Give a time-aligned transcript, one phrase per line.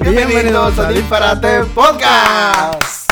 [0.00, 3.10] Bienvenidos a Disparate Podcast.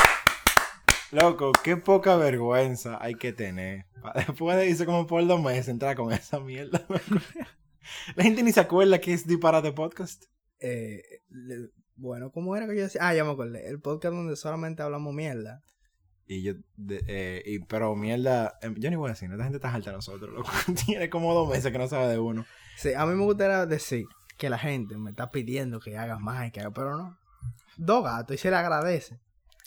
[1.12, 3.86] Loco, qué poca vergüenza hay que tener.
[4.14, 6.84] Después de irse como por dos meses entrar con esa mierda.
[8.14, 10.24] La gente ni se acuerda que es Disparate Podcast.
[10.60, 13.00] Eh, le- bueno, ¿cómo era que yo decía?
[13.08, 13.68] Ah, ya me acordé.
[13.68, 15.62] El podcast donde solamente hablamos mierda.
[16.26, 19.56] Y yo, de- eh, y, pero mierda, em, yo ni voy a decir, esta gente
[19.58, 20.50] está alta de nosotros, loco.
[20.86, 22.44] Tiene como dos meses que no sabe de uno.
[22.76, 26.46] Sí, a mí me gustaría decir que la gente me está pidiendo que haga más
[26.46, 27.18] y que haga, pero no.
[27.76, 29.18] Dos gatos y se le agradece.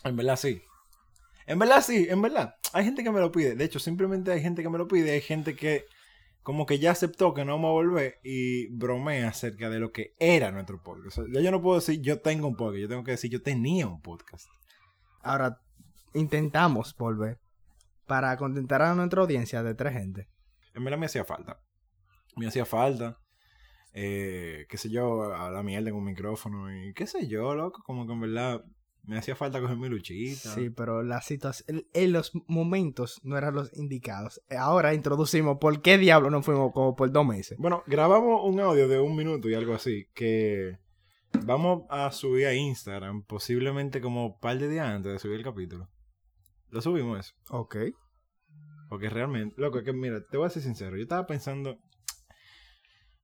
[0.04, 0.62] En verdad sí.
[1.46, 2.56] En verdad sí, en verdad.
[2.74, 3.56] Hay gente que me lo pide.
[3.56, 5.12] De hecho, simplemente hay gente que me lo pide.
[5.12, 5.86] Hay gente que
[6.44, 10.16] como que ya aceptó que no vamos a volver y bromea acerca de lo que
[10.20, 11.20] era nuestro podcast.
[11.20, 12.82] O sea, ya yo no puedo decir yo tengo un podcast.
[12.82, 14.48] Yo tengo que decir yo tenía un podcast.
[15.22, 15.60] Ahora,
[16.14, 17.40] intentamos volver
[18.08, 20.28] para contentar a nuestra audiencia de tres gente.
[20.74, 21.60] En verdad me hacía falta.
[22.36, 23.19] Me hacía falta.
[23.94, 27.82] Eh, qué sé yo, a la mierda con un micrófono y qué sé yo, loco.
[27.84, 28.64] Como que en verdad
[29.04, 30.54] me hacía falta coger mi luchita.
[30.54, 34.42] Sí, pero la situación, en los momentos no eran los indicados.
[34.56, 37.58] Ahora introducimos por qué diablo no fuimos como por dos meses.
[37.58, 40.78] Bueno, grabamos un audio de un minuto y algo así que
[41.46, 45.44] vamos a subir a Instagram posiblemente como un par de días antes de subir el
[45.44, 45.90] capítulo.
[46.70, 47.34] Lo subimos eso.
[47.50, 47.78] Ok.
[48.90, 51.80] Porque realmente, loco, es que mira, te voy a ser sincero, yo estaba pensando,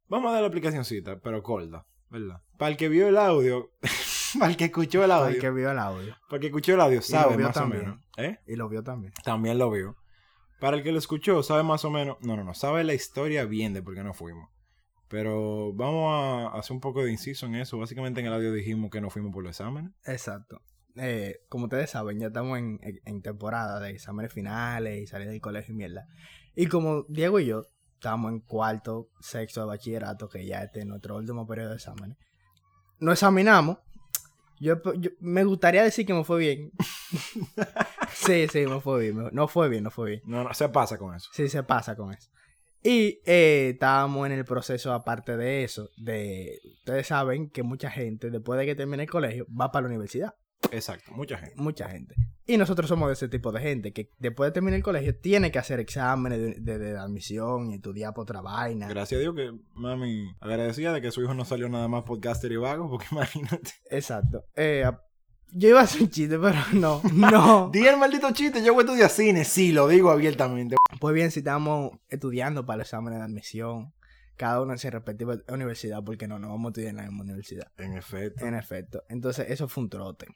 [0.08, 2.42] vamos a dar la aplicacioncita, pero corta, ¿verdad?
[2.58, 3.72] Para el que vio el audio,
[4.40, 6.16] para el que escuchó el audio, El que vio el audio.
[6.30, 7.82] para el que escuchó el audio sabe más también.
[7.82, 8.02] o menos.
[8.18, 8.40] ¿Eh?
[8.48, 9.14] Y lo vio también.
[9.24, 9.98] También lo vio.
[10.60, 12.18] Para el que lo escuchó, sabe más o menos.
[12.22, 12.54] No, no, no.
[12.54, 14.50] Sabe la historia bien de por qué no fuimos.
[15.08, 17.78] Pero vamos a hacer un poco de inciso en eso.
[17.78, 19.92] Básicamente en el audio dijimos que no fuimos por los exámenes.
[20.06, 20.62] Exacto.
[20.96, 25.42] Eh, como ustedes saben, ya estamos en- en temporada de exámenes finales y salir del
[25.42, 26.06] colegio y mierda.
[26.56, 27.64] Y como Diego y yo
[28.06, 32.18] estamos en cuarto, sexto de bachillerato, que ya este es nuestro último periodo de exámenes,
[33.00, 33.80] nos examinamos.
[34.60, 36.72] Yo, yo- me gustaría decir que me fue bien.
[38.14, 39.18] sí, sí, me fue bien.
[39.18, 40.22] me- No fue bien, no fue bien.
[40.26, 41.30] No, no, se pasa con eso.
[41.34, 42.30] Sí, se pasa con eso.
[42.84, 46.60] Y eh, estábamos en el proceso, aparte de eso, de...
[46.78, 50.36] Ustedes saben que mucha gente, después de que termine el colegio, va para la universidad.
[50.72, 51.56] Exacto, mucha gente.
[51.56, 52.16] Mucha gente.
[52.48, 55.52] Y nosotros somos de ese tipo de gente, que después de terminar el colegio, tiene
[55.52, 58.88] que hacer exámenes de, de- de admisión y estudiar por otra vaina.
[58.88, 62.52] Gracias a Dios que mami agradecida de que su hijo no salió nada más podcaster
[62.52, 63.72] y vago, porque imagínate.
[63.90, 64.44] Exacto.
[64.56, 64.86] Eh,
[65.58, 67.70] yo iba a hacer un chiste, pero no, no.
[67.74, 70.76] Di el maldito chiste, yo voy a estudiar cine, sí, lo digo abiertamente.
[71.00, 73.94] Pues bien, si estamos estudiando para el examen de admisión,
[74.36, 77.24] cada uno en su respectiva universidad, porque no, no vamos a estudiar en la misma
[77.24, 77.68] universidad.
[77.78, 78.46] En efecto.
[78.46, 79.04] En efecto.
[79.10, 80.28] Entonces, eso fue un trote.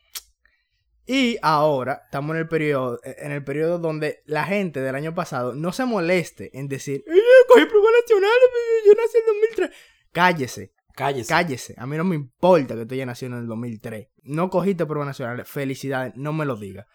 [1.05, 5.55] Y ahora estamos en el periodo, en el periodo donde la gente del año pasado
[5.55, 8.49] no se moleste en decir, "Eh, cogí pruebas nacionales,
[8.85, 9.71] yo nací en 2003.
[10.11, 11.27] Cállese, Cállese.
[11.29, 11.75] cállese.
[11.77, 14.09] A mí no me importa que tú hayas nacido en el 2003.
[14.21, 15.47] No cogiste pruebas nacionales.
[15.47, 16.85] Felicidades, no me lo digas.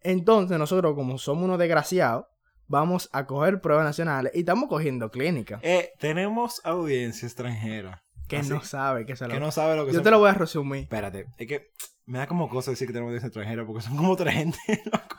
[0.00, 2.26] Entonces, nosotros, como somos unos desgraciados,
[2.66, 5.58] vamos a coger pruebas nacionales y estamos cogiendo clínica.
[5.62, 8.02] Eh, tenemos audiencia extranjera.
[8.28, 9.40] Que así, no sabe que se Que lo...
[9.40, 10.82] no sabe lo que Yo son- te lo voy a resumir.
[10.84, 11.68] Espérate, es que
[12.06, 15.16] me da como cosa decir que tenemos audiencia extranjera porque son como tres gente, loco.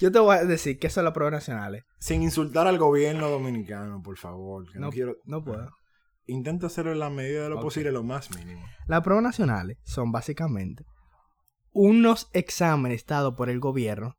[0.00, 1.84] Yo te voy a decir que son las pruebas nacionales.
[1.98, 4.70] Sin insultar al gobierno dominicano, por favor.
[4.70, 5.16] Que no, No, quiero.
[5.24, 5.70] no puedo.
[6.26, 8.66] Intenta hacerlo en la medida de lo posible, lo más mínimo.
[8.88, 10.84] Las pruebas nacionales son básicamente
[11.72, 14.16] unos exámenes dados por el gobierno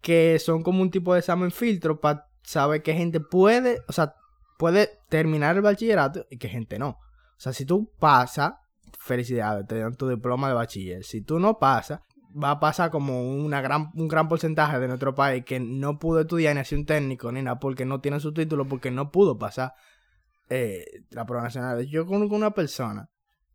[0.00, 4.14] que son como un tipo de examen filtro para saber qué gente puede, o sea,
[4.58, 6.88] puede terminar el bachillerato y qué gente no.
[6.90, 8.54] O sea, si tú pasas,
[8.98, 11.04] felicidades, te dan tu diploma de bachiller.
[11.04, 12.00] Si tú no pasas,
[12.30, 16.20] va a pasar como una gran, un gran porcentaje de nuestro país que no pudo
[16.20, 19.38] estudiar ni hacer un técnico ni nada porque no tiene su título, porque no pudo
[19.38, 19.72] pasar
[20.48, 21.86] eh, la prueba nacional.
[21.86, 23.08] Yo conozco una persona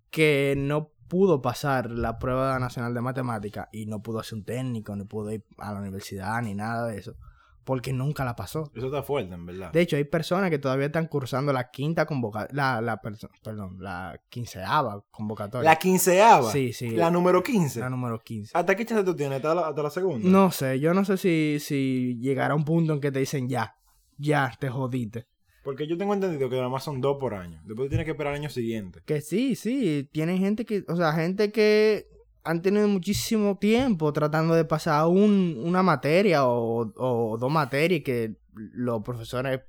[0.09, 4.95] que no pudo pasar la prueba nacional de matemática y no pudo hacer un técnico,
[4.95, 7.15] ni pudo ir a la universidad, ni nada de eso,
[7.63, 8.71] porque nunca la pasó.
[8.75, 9.71] Eso está fuerte, en verdad.
[9.71, 14.19] De hecho, hay personas que todavía están cursando la quinta convocatoria, la, la perdón, la
[14.29, 15.69] quinceava convocatoria.
[15.69, 16.51] La quinceava.
[16.51, 16.91] Sí, sí.
[16.91, 17.79] La número 15.
[17.79, 18.51] La número 15.
[18.57, 19.37] ¿Hasta qué chance tú tienes?
[19.37, 20.27] ¿Hasta la, hasta la segunda?
[20.27, 23.75] No sé, yo no sé si, si llegará un punto en que te dicen ya,
[24.17, 25.27] ya, te jodiste.
[25.65, 27.59] Porque yo tengo entendido que nada más son dos por año.
[27.65, 29.01] Después tienes que esperar al año siguiente.
[29.03, 32.07] Que sí, sí, tienen gente que, o sea, gente que
[32.43, 38.35] han tenido muchísimo tiempo tratando de pasar un, una materia o, o dos materias que
[38.53, 39.61] los profesores...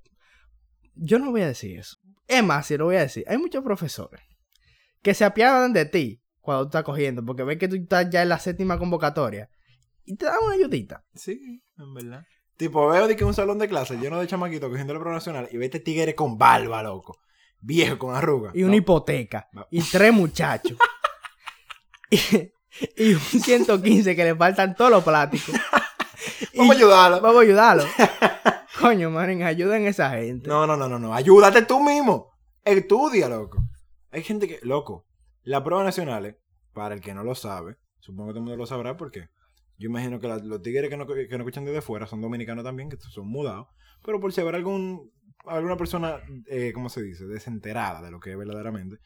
[0.95, 1.97] Yo no voy a decir eso.
[2.29, 4.21] Es más, si lo voy a decir, hay muchos profesores
[5.01, 8.21] que se apiadan de ti cuando tú estás cogiendo, porque ven que tú estás ya
[8.21, 9.49] en la séptima convocatoria
[10.05, 11.07] y te dan una ayudita.
[11.15, 12.27] Sí, en verdad.
[12.57, 15.49] Tipo, veo de que un salón de clase lleno de chamaquitos cogiendo la prueba nacional
[15.51, 17.19] y vete tigre con barba, loco.
[17.61, 18.51] Viejo, con arruga.
[18.55, 19.49] Y una No, hipoteca.
[19.53, 19.67] No.
[19.71, 20.79] Y tres muchachos.
[22.11, 22.19] y,
[22.97, 25.55] y un 115 que le faltan todos los plásticos.
[26.57, 27.21] Vamos a ayudarlo.
[27.21, 27.85] Vamos a ayudarlo.
[28.81, 30.49] Coño, manín, ayuden a esa gente.
[30.49, 31.15] No, no, no, no, no.
[31.15, 32.33] Ayúdate tú mismo.
[32.65, 33.59] Estudia, loco.
[34.11, 35.07] Hay gente que, loco,
[35.43, 36.37] las pruebas nacionales,
[36.73, 39.29] para el que no lo sabe, supongo que todo el mundo lo sabrá porque
[39.79, 42.65] yo imagino que la- los tigres que no, que no escuchan desde fuera son dominicanos
[42.65, 43.67] también, que son mudados.
[44.05, 45.11] Pero por si habrá algún,
[45.47, 48.97] alguna persona, eh, ¿cómo se dice?, desenterada de lo que es verdaderamente.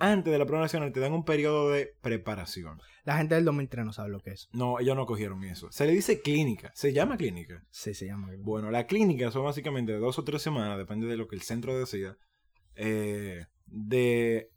[0.00, 2.80] Antes de la prueba nacional te dan un periodo de preparación.
[3.04, 4.48] La gente del 2003 no sabe lo que es.
[4.52, 5.70] No, ellos no cogieron eso.
[5.70, 6.72] Se le dice clínica.
[6.74, 7.62] Se llama clínica.
[7.70, 8.32] Sí, se llama.
[8.40, 11.78] Bueno, la clínica son básicamente dos o tres semanas, depende de lo que el centro
[11.78, 12.16] decida,
[12.74, 14.50] eh, de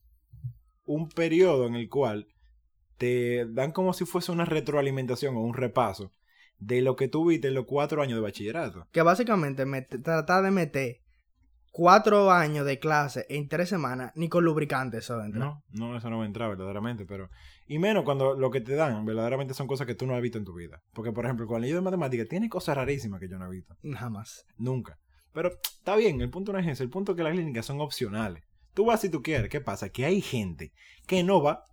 [0.85, 2.27] un periodo en el cual
[2.97, 6.11] te dan como si fuese una retroalimentación o un repaso
[6.59, 8.87] de lo que tú viste en los cuatro años de bachillerato.
[8.91, 10.97] Que básicamente met- tratar de meter
[11.71, 15.39] cuatro años de clase en tres semanas, ni con lubricante eso entra.
[15.39, 17.29] No, no, eso no va a entrar verdaderamente, pero...
[17.67, 20.37] Y menos cuando lo que te dan verdaderamente son cosas que tú no has visto
[20.39, 20.79] en tu vida.
[20.93, 23.49] Porque, por ejemplo, con el libro de matemáticas tiene cosas rarísimas que yo no he
[23.49, 23.75] visto.
[23.93, 24.45] Jamás.
[24.57, 24.97] Nunca.
[25.33, 26.81] Pero está bien, el punto no es ese.
[26.81, 28.43] El punto es que las clínicas son opcionales.
[28.73, 29.49] Tú vas si tú quieres.
[29.49, 29.89] ¿Qué pasa?
[29.89, 30.71] Que hay gente
[31.05, 31.65] que no va.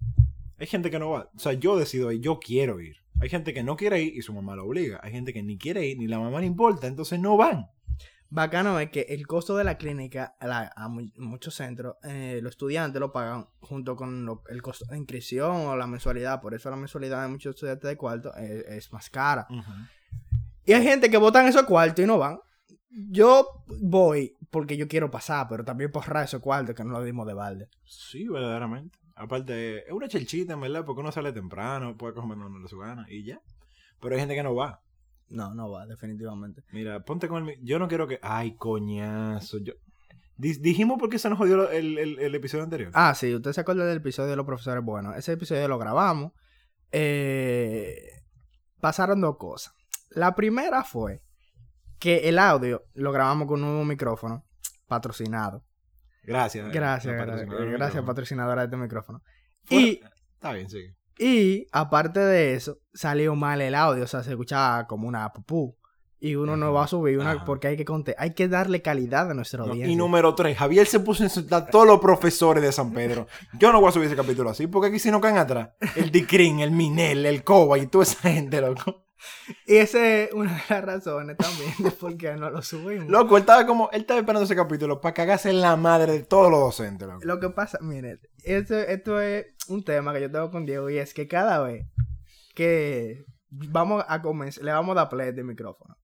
[0.64, 1.30] Hay gente que no va.
[1.36, 2.96] O sea, yo decido ir, yo quiero ir.
[3.20, 4.98] Hay gente que no quiere ir y su mamá lo obliga.
[5.02, 7.66] Hay gente que ni quiere ir, ni la mamá le importa, entonces no van.
[8.30, 12.40] Bacano es que el costo de la clínica a, la- a mu- muchos centros, eh,
[12.42, 16.40] los estudiantes lo pagan junto con lo- el costo de inscripción o la mensualidad.
[16.40, 19.46] Por eso la mensualidad de muchos estudiantes de cuarto es, es más cara.
[20.64, 22.38] Y hay gente que votan esos cuartos y no van.
[23.10, 27.26] Yo voy porque yo quiero pasar, pero también por esos cuartos que no lo dimos
[27.26, 27.68] de balde.
[27.84, 28.98] Sí, verdaderamente.
[29.16, 32.78] Aparte, es una chelchita, en verdad, porque uno sale temprano, puede comer uno de su
[32.78, 33.40] gana y ya.
[34.00, 34.80] Pero hay gente que no va.
[35.28, 36.62] No, no va, definitivamente.
[36.72, 37.58] Mira, ponte con el...
[37.62, 38.18] Yo no quiero que...
[38.22, 39.58] Ay, coñazo.
[39.58, 39.72] Yo...
[40.36, 42.90] Di- Dijimos por qué se nos jodió el, el- el episodio anterior.
[42.94, 44.84] Ah, sí, usted se acuerda del episodio de los profesores.
[44.84, 46.32] Bueno, ese episodio lo grabamos.
[47.06, 48.22] Eh,
[48.80, 49.74] pasaron dos cosas.
[50.10, 51.22] La primera fue
[51.98, 54.44] que el audio lo grabamos con un nuevo micrófono
[54.86, 55.64] patrocinado.
[56.24, 56.72] Gracias.
[56.72, 59.22] Gracias, la gracias, patrocinadora gracias patrocinadora de este micrófono.
[59.64, 60.00] Fuera- Y,
[60.34, 60.94] Está bien, sigue.
[61.18, 65.76] y aparte de eso, salió mal el audio, o sea, se escuchaba como una pupú.
[66.20, 67.44] Y uno no va a subir una ajá.
[67.44, 69.92] porque hay que conte- hay que darle calidad a nuestra No, audiencia.
[69.92, 73.26] y número tres, Javier se puso a insultar a todos los profesores de San Pedro.
[73.58, 75.70] Yo no voy a subir ese capítulo así, porque aquí si no caen atrás.
[75.96, 79.03] El Dicrin, el Minel, el Coba y toda esa gente, loco.
[79.66, 83.08] Y esa es una de las razones también de por qué no lo subimos.
[83.08, 86.22] Loco, él estaba como, él estaba esperando ese capítulo para cagarse en la madre de
[86.22, 87.20] todos los docentes, loco.
[87.24, 90.98] Lo que pasa, miren, esto, esto es un tema que yo tengo con Diego y
[90.98, 91.86] es que cada vez
[92.54, 95.96] que vamos a comenzar, le vamos a dar play de micrófono.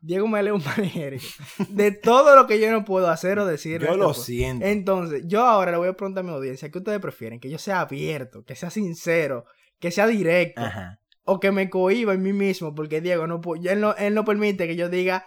[0.00, 1.24] Diego me lee un panegírico
[1.68, 3.80] de todo lo que yo no puedo hacer o decir.
[3.80, 4.66] Yo lo siento.
[4.66, 7.38] Entonces, yo ahora le voy a preguntar a mi audiencia, ¿qué ustedes prefieren?
[7.38, 9.44] Que yo sea abierto, que sea sincero,
[9.78, 10.98] que sea directo, Ajá.
[11.24, 14.66] O que me cohiba en mí mismo, porque Diego no, él no, él no permite
[14.66, 15.26] que yo diga,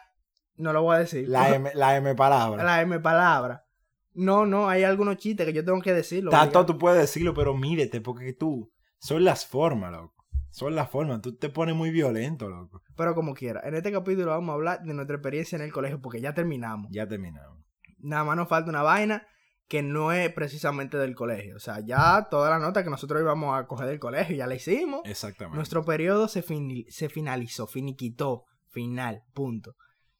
[0.57, 1.27] no lo voy a decir.
[1.27, 2.63] La M, la M palabra.
[2.63, 3.65] la M palabra.
[4.13, 6.31] No, no, hay algunos chistes que yo tengo que decirlo.
[6.31, 6.65] Obligado.
[6.65, 10.13] tú puedes decirlo, pero mírete, porque tú, son las formas, loco.
[10.51, 11.21] Son las formas.
[11.21, 12.81] Tú te pones muy violento, loco.
[12.95, 15.99] Pero como quiera, en este capítulo vamos a hablar de nuestra experiencia en el colegio
[16.01, 16.89] porque ya terminamos.
[16.91, 17.59] Ya terminamos.
[17.99, 19.27] Nada más nos falta una vaina
[19.67, 21.55] que no es precisamente del colegio.
[21.55, 24.55] O sea, ya toda la nota que nosotros íbamos a coger del colegio ya la
[24.55, 25.01] hicimos.
[25.05, 25.55] Exactamente.
[25.55, 29.73] Nuestro periodo se, fini- se finalizó, finiquitó, final, punto.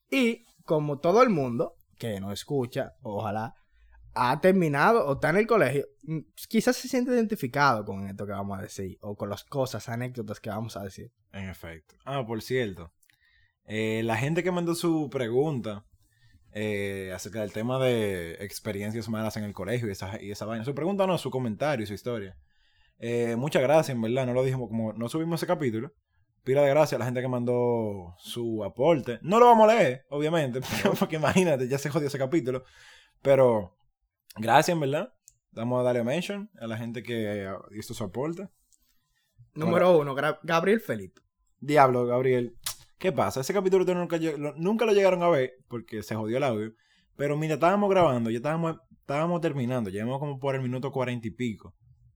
[0.10, 3.54] Y como todo el mundo que nos escucha, ojalá,
[4.16, 6.20] ha terminado o está en el colegio, mm,
[6.50, 10.40] quizás se siente identificado con esto que vamos a decir o con las cosas, anécdotas
[10.40, 11.12] que vamos a decir.
[11.34, 11.96] En efecto.
[12.06, 12.92] Ah, por cierto.
[13.68, 15.84] eh, la gente que mandó su pregunta
[16.58, 20.64] eh, acerca del tema de experiencias malas en el colegio y esa, y esa vaina.
[20.64, 22.38] Su pregunta no, su comentario y su historia.
[22.98, 24.26] Eh, muchas gracias, en verdad.
[24.26, 25.92] No lo dijimos como no subimos ese capítulo.
[26.46, 29.20] Pila de gracias a la gente que mandó su aporte.
[29.22, 30.62] No lo vamos a leer, obviamente,
[31.00, 32.64] porque imagínate, ya se jodió ese capítulo.
[33.22, 33.76] Pero
[34.38, 35.14] gracias, en verdad.
[35.52, 38.48] Vamos a darle mention a la gente que hizo su aporte.
[39.56, 41.22] Número uno, Gabriel Felipe.
[41.60, 42.56] Diablo, Gabriel.
[42.98, 43.42] ¿Qué pasa?
[43.42, 46.72] Ese capítulo nunca, lo- nunca lo llegaron a ver porque se jodió el audio.
[47.18, 51.32] Pero mira, estábamos grabando, ya estábamos, estábamos terminando, llevamos como por el minuto cuarenta y
[51.32, 51.74] pico,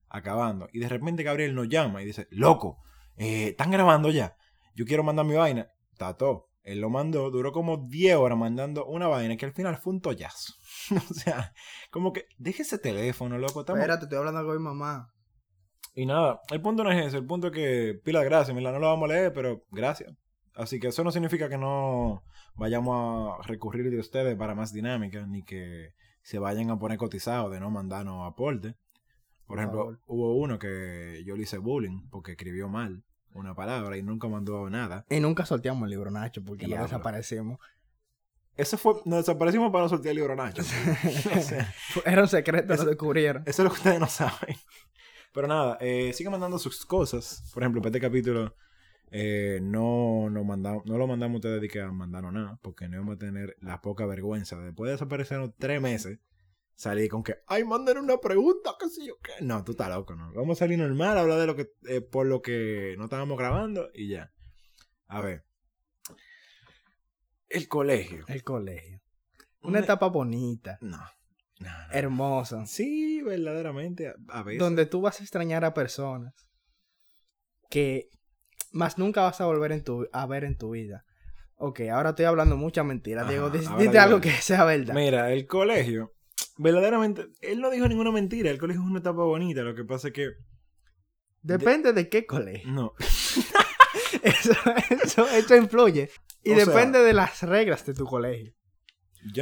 [0.08, 0.68] acabando.
[0.72, 2.78] Y de repente Gabriel nos llama y dice, loco,
[3.16, 4.34] eh, están grabando ya.
[4.74, 5.68] Yo quiero mandar mi vaina.
[5.96, 6.46] Tato.
[6.62, 10.00] Él lo mandó, duró como 10 horas mandando una vaina que al final fue un
[10.02, 10.52] tollazo.
[11.10, 11.52] o sea,
[11.90, 13.60] como que, deje ese teléfono, loco.
[13.60, 15.08] estamos- Espérate, estoy hablando con mi mamá.
[15.94, 18.78] y nada, el punto no es ese, el punto es que pila gracias, mira, no
[18.78, 20.12] lo vamos a leer, pero gracias.
[20.60, 22.22] Así que eso no significa que no
[22.54, 27.50] vayamos a recurrir de ustedes para más dinámicas, ni que se vayan a poner cotizados
[27.50, 28.76] de no mandarnos aporte.
[29.46, 33.02] Por ejemplo, hubo uno que yo le hice bullying porque escribió mal
[33.32, 35.06] una palabra y nunca mandó nada.
[35.08, 37.58] Y nunca solteamos el libro, Nacho, porque no desaparecimos.
[38.56, 40.62] Eso fue, nos desaparecimos para no soltar el libro Nacho.
[41.36, 41.72] O sea,
[42.04, 43.42] Era un secreto, Eso- lo descubrieron.
[43.46, 44.56] Eso es lo que ustedes no saben.
[45.32, 47.50] Pero nada, eh, sigan mandando sus cosas.
[47.54, 48.54] Por ejemplo, para este capítulo
[49.10, 52.98] eh, no, no, mandamos, no lo mandamos a ustedes de que mandaron nada, porque no
[52.98, 56.18] vamos a tener la poca vergüenza de después de desaparecernos tres meses,
[56.74, 59.32] salir con que, ay, manden una pregunta, qué sé yo qué.
[59.44, 60.32] No, tú estás loco, ¿no?
[60.32, 63.90] Vamos a salir normal, hablar de lo que, eh, por lo que no estábamos grabando
[63.94, 64.32] y ya.
[65.08, 65.44] A ver.
[67.48, 68.24] El colegio.
[68.28, 69.00] El colegio.
[69.62, 70.96] Una etapa bonita, No.
[70.98, 71.06] no,
[71.58, 71.92] no.
[71.92, 74.60] hermosa, Sí, verdaderamente, a, a veces.
[74.60, 76.32] donde tú vas a extrañar a personas
[77.68, 78.08] que
[78.70, 81.04] más nunca vas a volver en tu, a ver en tu vida.
[81.56, 83.50] Ok, ahora estoy hablando mucha mentira, Ajá, Diego.
[83.50, 84.94] Dite digo algo que sea verdad.
[84.94, 86.14] Mira, el colegio,
[86.56, 88.50] verdaderamente, él no dijo ninguna mentira.
[88.50, 89.62] El colegio es una etapa bonita.
[89.62, 90.28] Lo que pasa es que,
[91.42, 92.70] Depende de qué colegio.
[92.70, 92.92] no,
[94.22, 94.52] Eso,
[95.02, 96.10] eso, eso influye.
[96.42, 98.52] Y O sea- depende de las reglas de tu colegio.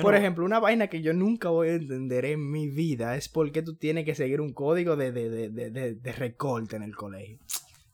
[0.03, 3.29] Por no- ejemplo, una vaina que yo nunca voy a entender en mi vida es
[3.29, 6.75] por qué tú tienes que seguir un código de, de, de, de, de- de recorte
[6.77, 7.39] en el colegio.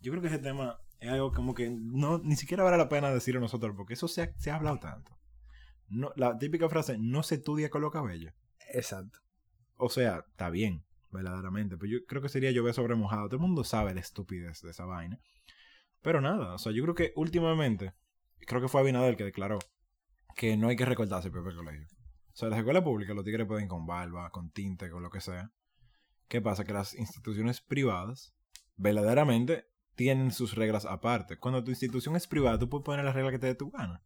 [0.00, 3.10] yo creo que ese tema es algo como que no, ni siquiera vale la pena
[3.10, 5.18] decirlo nosotros, porque eso se ha, se ha hablado tanto.
[5.88, 8.32] No, la típica frase, no se estudia con los cabellos.
[8.72, 9.18] Exacto.
[9.76, 11.76] O sea, está bien, verdaderamente.
[11.76, 13.28] Pero yo creo que sería llover sobre mojado.
[13.28, 15.20] Todo el mundo sabe la estupidez de esa vaina.
[16.00, 17.92] Pero nada, o sea, yo creo que últimamente,
[18.46, 19.58] creo que fue Abinader que declaró
[20.36, 21.86] que no hay que recortarse el propio colegio.
[22.32, 25.20] O sea, las escuelas públicas, los tigres pueden con barba, con tinte, con lo que
[25.20, 25.52] sea.
[26.28, 26.64] ¿Qué pasa?
[26.64, 28.34] Que las instituciones privadas,
[28.76, 31.38] verdaderamente, tienen sus reglas aparte.
[31.38, 34.02] Cuando tu institución es privada, tú puedes poner las reglas que te dé tu gana.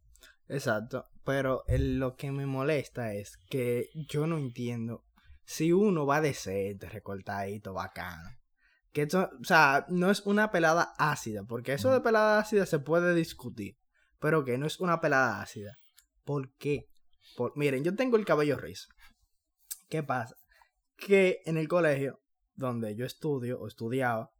[0.47, 1.05] Exacto.
[1.23, 5.03] Pero el- lo que me molesta es que yo no entiendo
[5.45, 8.29] si uno va decente, recortadito, bacano.
[8.91, 12.79] Que esto, o sea, no es una pelada ácida, porque eso de pelada ácida se
[12.79, 13.77] puede discutir.
[14.19, 15.77] Pero que no es una pelada ácida.
[16.23, 16.85] ¿Por qué?
[17.37, 18.87] Por, miren, yo tengo el cabello rizo.
[19.87, 20.35] ¿Qué pasa?
[20.97, 22.19] Que en el colegio
[22.55, 24.31] donde yo estudio o estudiaba,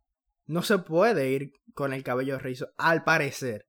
[0.49, 3.67] no se puede ir con el cabello rizo, al parecer.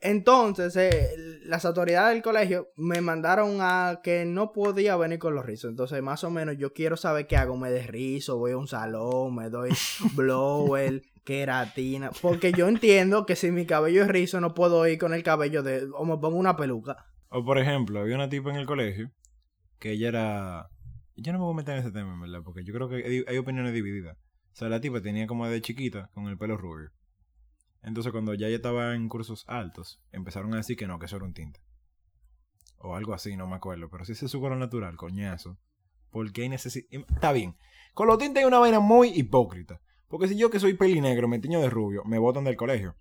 [0.00, 1.10] Entonces, eh,
[1.44, 5.70] las autoridades del colegio me mandaron a que no podía venir con los rizos.
[5.70, 7.56] Entonces, más o menos, yo quiero saber qué hago.
[7.56, 9.70] Me desrizo, voy a un salón, me doy
[10.14, 12.10] blower, queratina.
[12.22, 15.62] Porque yo entiendo que si mi cabello es rizo, no puedo ir con el cabello
[15.62, 15.88] de.
[15.92, 16.96] o me pongo una peluca.
[17.28, 19.10] O por ejemplo, había una tipa en el colegio
[19.78, 20.70] que ella era...
[21.16, 22.96] Yo no me voy a meter en ese tema, en verdad, porque yo creo que
[22.96, 24.16] hay, hay opiniones divididas.
[24.58, 26.90] O sea, la tipa tenía como de chiquita con el pelo rubio.
[27.80, 31.14] Entonces cuando ya ella estaba en cursos altos, empezaron a decir que no, que eso
[31.14, 31.60] era un tinte.
[32.78, 33.88] O algo así, no me acuerdo.
[33.88, 35.60] Pero si ese es su color natural, coñazo.
[36.10, 36.88] ¿Por qué hay necesidad?
[36.90, 37.56] Está bien.
[37.94, 39.80] Con los tintes hay una vaina muy hipócrita.
[40.08, 42.96] Porque si yo que soy pelinegro me tiño de rubio, me botan del colegio.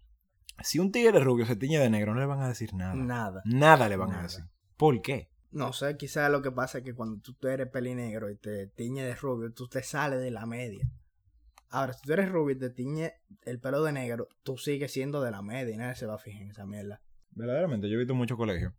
[0.61, 2.93] Si un tigre rubio se tiñe de negro, no le van a decir nada.
[2.93, 3.41] Nada.
[3.45, 4.45] Nada le van a decir.
[4.77, 5.31] ¿Por qué?
[5.49, 9.07] No sé, quizás lo que pasa es que cuando tú eres pelinegro y te tiñes
[9.07, 10.87] de rubio, tú te sales de la media.
[11.69, 15.21] Ahora, si tú eres rubio y te tiñes el pelo de negro, tú sigues siendo
[15.21, 17.01] de la media y nadie se va a fijar en esa mierda.
[17.31, 18.74] Verdaderamente, yo he visto muchos colegios,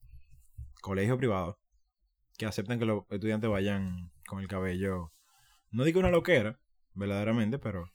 [0.80, 1.56] colegios privados,
[2.38, 5.12] que aceptan que los estudiantes vayan con el cabello,
[5.70, 6.58] no digo una loquera,
[6.94, 7.90] verdaderamente, pero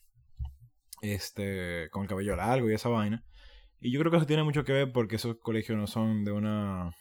[1.02, 3.24] este, con el cabello largo y esa vaina.
[3.80, 6.32] Y yo creo que eso tiene mucho que ver porque esos colegios no son de
[6.32, 6.96] una,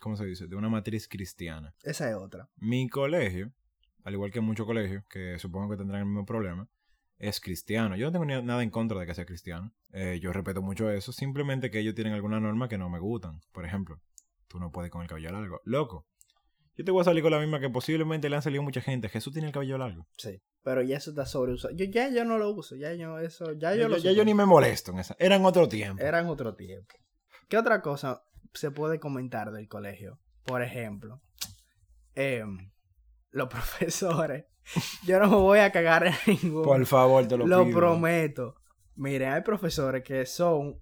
[0.00, 0.46] ¿cómo se dice?
[0.46, 1.74] De una matriz cristiana.
[1.82, 2.48] Esa es otra.
[2.56, 3.52] Mi colegio,
[4.04, 6.68] al igual que muchos colegios, que supongo que tendrán el mismo problema,
[7.18, 7.96] es cristiano.
[7.96, 9.72] Yo no tengo ni- nada en contra de que sea cristiano.
[9.92, 11.12] Eh, yo respeto mucho eso.
[11.12, 13.40] Simplemente que ellos tienen alguna norma que no me gustan.
[13.52, 14.00] Por ejemplo,
[14.48, 15.60] tú no puedes con el cabello largo.
[15.64, 16.06] Loco,
[16.76, 19.08] yo te voy a salir con la misma que posiblemente le han salido mucha gente.
[19.08, 20.06] Jesús tiene el cabello largo.
[20.16, 20.40] Sí.
[20.62, 21.74] Pero ya eso está sobreusado.
[21.74, 22.76] Yo ya yo no lo uso.
[22.76, 23.52] Ya yo eso.
[23.54, 24.24] Ya yo Ya, lo ya yo supe.
[24.26, 25.16] ni me molesto en esa.
[25.18, 26.02] Era en otro tiempo.
[26.02, 26.94] Eran otro tiempo.
[27.48, 28.22] ¿Qué otra cosa
[28.54, 30.20] se puede comentar del colegio?
[30.44, 31.22] Por ejemplo,
[32.14, 32.70] em,
[33.30, 34.44] los profesores.
[35.04, 36.62] Yo no me voy a cagar en ninguno.
[36.64, 37.78] Por favor, te lo, Lo pido.
[37.78, 38.54] prometo.
[38.96, 40.80] Miren, hay profesores que son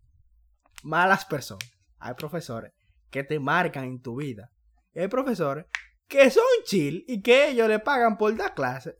[0.82, 1.70] malas personas.
[1.98, 2.72] Hay profesores
[3.10, 4.50] que te marcan en tu vida.
[4.94, 5.66] Y hay profesores
[6.08, 8.96] que son chill y que ellos le pagan por dar clase.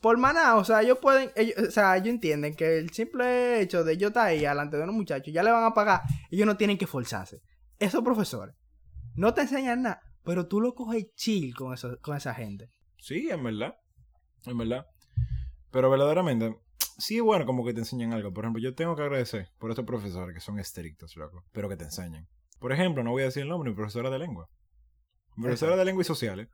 [0.00, 3.82] Por maná, o sea, ellos pueden, ellos, o sea, ellos entienden que el simple hecho
[3.82, 6.56] de yo estar ahí delante de unos muchachos, ya le van a pagar, ellos no
[6.56, 7.40] tienen que forzarse.
[7.78, 8.54] Esos profesores
[9.14, 12.70] no te enseñan nada, pero tú lo coges chill con, eso, con esa gente.
[12.98, 13.74] Sí, en verdad.
[14.44, 14.86] En verdad.
[15.70, 16.56] Pero verdaderamente,
[16.98, 18.32] sí es bueno como que te enseñan algo.
[18.32, 21.44] Por ejemplo, yo tengo que agradecer por estos profesores que son estrictos, loco.
[21.52, 22.28] Pero que te enseñan.
[22.58, 24.48] Por ejemplo, no voy a decir el nombre, mi profesora de lengua.
[25.36, 25.78] Mi profesora Exacto.
[25.78, 26.48] de lengua y sociales.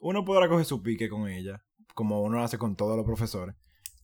[0.00, 1.62] Uno podrá coger su pique con ella,
[1.94, 3.54] como uno hace con todos los profesores.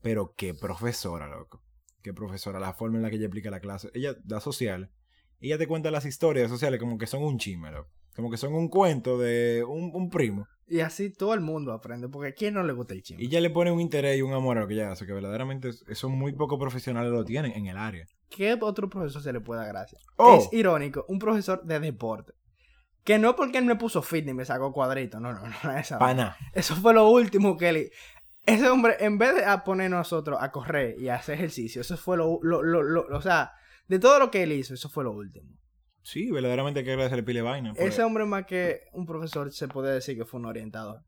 [0.03, 1.63] Pero qué profesora, loco.
[2.03, 2.61] Qué profesora.
[2.61, 3.91] La forma en la que ella explica la clase.
[3.95, 4.93] Ella da social.
[5.41, 7.91] Ella te cuenta las historias sociales como que son un chisme, loco.
[8.15, 10.47] Como que son un cuento de un, un primo.
[10.69, 13.23] Y así todo el mundo aprende, porque ¿a quién no le gusta el chisme?
[13.23, 15.13] Y ella le pone un interés y un amor a lo que ella hace, que
[15.13, 18.05] verdaderamente es- eso muy pocos profesionales lo tienen en el área.
[18.29, 19.99] ¿Qué otro profesor se le puede dar gracia?
[20.17, 20.35] Oh.
[20.37, 22.33] Es irónico, un profesor de deporte.
[23.05, 25.99] Que no porque él me puso fitness y me sacó cuadrito, no, no, no, esa
[26.01, 26.37] Pana.
[26.53, 27.91] Eso fue lo último que él...
[28.45, 31.97] Ese hombre, en vez de a poner nosotros a correr y a hacer ejercicio, eso
[31.97, 33.53] fue lo, lo, lo, lo- o sea,
[33.89, 35.53] de todo lo que él hizo, eso fue lo último.
[36.09, 37.71] Sí, verdaderamente hay que agradecerle pile vaina.
[37.73, 41.01] porque Ese hombre más que un profesor se puede decir que fue un orientador.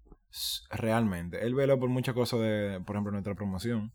[0.71, 1.47] Realmente.
[1.47, 3.93] Él veló por muchas cosas de, por ejemplo, nuestra promoción.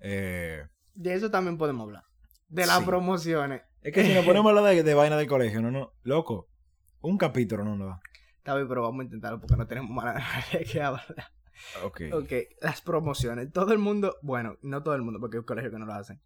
[0.00, 0.62] Eh,
[0.94, 2.04] De eso también podemos hablar.
[2.48, 2.84] De las Sí.
[2.84, 3.62] promociones.
[3.82, 5.92] es que si nos ponemos a hablar de, de vaina del colegio, no, no.
[6.04, 6.48] Loco,
[7.00, 8.00] un capítulo no nos da.
[8.38, 10.24] Está bien, pero vamos a intentarlo porque no tenemos más nada
[10.72, 11.04] que hablar.
[11.82, 12.02] Ok.
[12.12, 13.50] Ok, las promociones.
[13.50, 16.20] Todo el mundo, bueno, no todo el mundo, porque hay colegios que no lo hacen.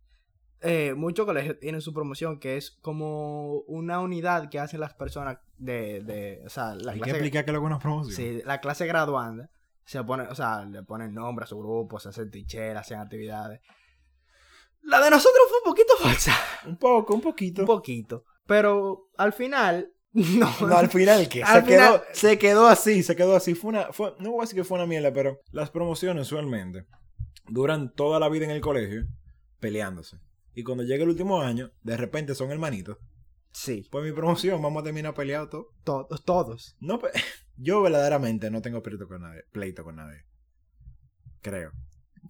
[0.60, 5.38] Eh, muchos colegios tienen su promoción que es como una unidad que hacen las personas
[5.56, 8.14] de, de o sea, la Hay que clase, explicar que lo que es una promoción.
[8.16, 9.50] sí, la clase graduanda.
[9.84, 13.60] Se pone, o sea, le ponen nombre a su grupo, se hacen ticheras, hacen actividades.
[14.82, 16.34] La de nosotros fue un poquito falsa.
[16.66, 17.62] Un poco, un poquito.
[17.62, 18.24] Un poquito.
[18.46, 20.50] Pero al final, no.
[20.60, 23.54] No, al final que Al se, quedó, se quedó así, se quedó así.
[23.54, 26.84] Fue una, fue, no voy a decir que fue una mierda, pero las promociones usualmente
[27.46, 29.06] duran toda la vida en el colegio
[29.58, 30.18] peleándose.
[30.58, 32.98] Y cuando llega el último año, de repente son hermanitos.
[33.52, 35.66] Sí, Pues mi promoción, vamos a terminar peleados todos.
[35.84, 36.76] todos, todos.
[36.80, 37.10] No, pe-
[37.56, 39.42] yo verdaderamente no tengo pleito con nadie.
[39.52, 40.24] Pleito con nadie.
[41.42, 41.70] Creo.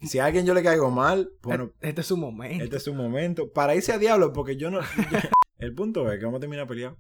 [0.02, 2.62] Si a alguien yo le caigo mal, bueno, este es su momento.
[2.64, 3.50] este es un momento.
[3.50, 4.80] Para irse a diablo, porque yo no.
[4.82, 5.18] yo-
[5.56, 6.98] el punto es que vamos a terminar peleados.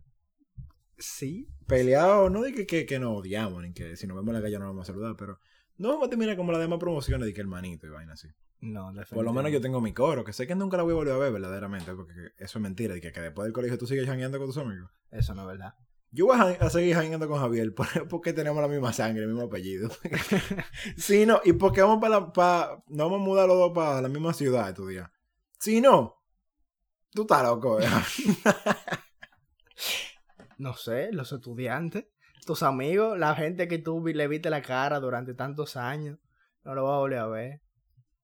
[0.96, 4.34] Sí, Peleados, no de que, que, que nos odiamos, ni que si nos vemos en
[4.36, 5.38] la calle no nos vamos a saludar, pero
[5.76, 8.28] no vamos a terminar como las demás promociones de que hermanito y vaina así.
[8.60, 10.96] No, Por lo menos yo tengo mi coro, que sé que nunca la voy a
[10.96, 13.86] volver a ver verdaderamente, porque eso es mentira, y que, que después del colegio tú
[13.86, 14.90] sigues jangueando con tus amigos.
[15.10, 15.74] Eso no es verdad.
[16.10, 19.28] Yo voy a, a seguir jangueando con Javier por- porque tenemos la misma sangre, el
[19.28, 19.90] mismo apellido.
[20.96, 24.00] sí, no, y porque vamos para la, pa, nos vamos a mudar los dos para
[24.00, 25.08] la misma ciudad estos días.
[25.60, 26.16] Si no,
[27.12, 27.86] tú estás loco, ¿eh?
[30.58, 32.06] No sé, los estudiantes,
[32.44, 36.18] tus amigos, la gente que tú le viste la cara durante tantos años,
[36.64, 37.60] no lo vas a volver a ver.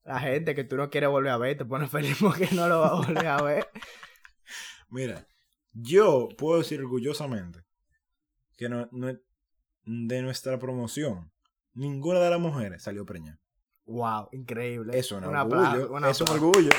[0.05, 2.81] La gente que tú no quieres volver a ver, te pone feliz porque no lo
[2.81, 3.69] vas a volver a ver.
[4.89, 5.27] Mira,
[5.73, 7.65] yo puedo decir orgullosamente
[8.57, 9.19] que no, no-
[9.87, 11.33] de nuestra promoción,
[11.73, 13.41] ninguna de las mujeres salió preñada.
[13.87, 14.99] Wow, increíble.
[14.99, 15.59] Eso es un, orgullo.
[15.59, 16.71] aplauso, un eso es un orgullo.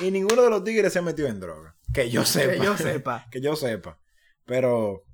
[0.00, 1.76] Y ninguno de los tigres se ha metido en droga.
[1.92, 2.52] Que yo sepa.
[2.52, 3.26] Que yo sepa.
[3.30, 3.98] que yo sepa.
[4.46, 5.04] Pero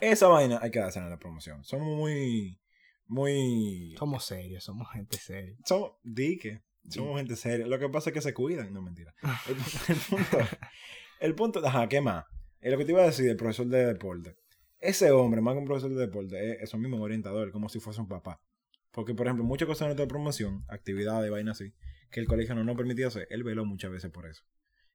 [0.00, 1.64] esa vaina hay que dársela en la promoción.
[1.64, 2.60] Somos muy,
[3.06, 3.94] muy...
[3.98, 5.56] Somos serios, somos gente seria.
[5.64, 7.66] Somos, di que somos gente seria.
[7.66, 8.72] Lo que pasa es que se cuidan.
[8.72, 9.14] No, mentira.
[9.48, 9.56] El,
[9.88, 10.38] el punto,
[11.20, 12.24] el punto, ajá, ¿qué más?
[12.60, 14.36] Es lo que te iba a decir del profesor de deporte.
[14.78, 17.80] Ese hombre, más que un profesor de deporte, es eso mismo un orientador, como si
[17.80, 18.40] fuese un papá.
[18.92, 21.74] Porque, por ejemplo, muchas cosas de nuestra promoción, actividades, vainas así,
[22.10, 24.42] que el colegio no nos permitía hacer, él veló muchas veces por eso.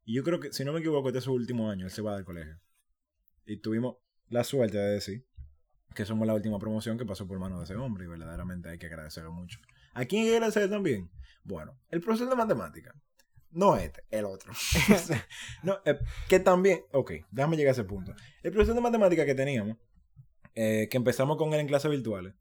[0.04, 2.02] Y yo creo que, si no me equivoco, este es su último año, él se
[2.02, 2.60] va del colegio.
[3.46, 5.26] Y tuvimos la suerte de decir
[5.94, 8.78] que somos la última promoción que pasó por manos de ese hombre y verdaderamente hay
[8.78, 9.60] que agradecerlo mucho.
[9.94, 11.10] ¿A quién hay que agradecer también?
[11.46, 12.94] Bueno, el profesor de matemática.
[13.52, 14.52] No este, el otro.
[15.64, 18.14] no, eh, que también, ok, déjame llegar a ese punto.
[18.44, 19.78] El profesor de matemática que teníamos,
[20.56, 22.34] eh, que empezamos con él en clases virtuales,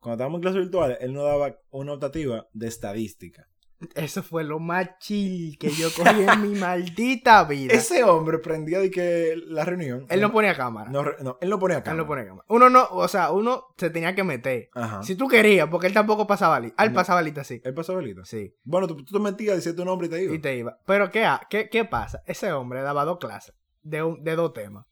[0.00, 3.48] cuando estábamos en clases virtuales, él nos daba una optativa de estadística.
[3.94, 7.72] Eso fue lo más chill que yo cogí en mi maldita vida.
[7.72, 10.04] Ese hombre prendía de que la reunión.
[10.10, 10.90] Él no ponía cámara.
[10.90, 11.92] no, no, él no ponía acá.
[11.92, 12.44] Él no ponía cámara.
[12.48, 14.68] Uno no, o sea, uno se tenía que meter.
[14.74, 15.02] Ajá.
[15.02, 16.82] Si tú querías, porque él tampoco pasaba lista.
[16.84, 16.94] Él No.
[16.96, 17.60] pasaba lista así.
[17.64, 18.24] Él pasó velito.
[18.24, 18.54] Sí.
[18.64, 20.34] Bueno, tú, tú te metías, decías tu nombre y te iba.
[20.34, 20.78] Y te iba.
[20.86, 22.22] Pero ¿qué, qué, qué pasa?
[22.26, 24.84] Ese hombre daba dos clases de, un- de dos temas.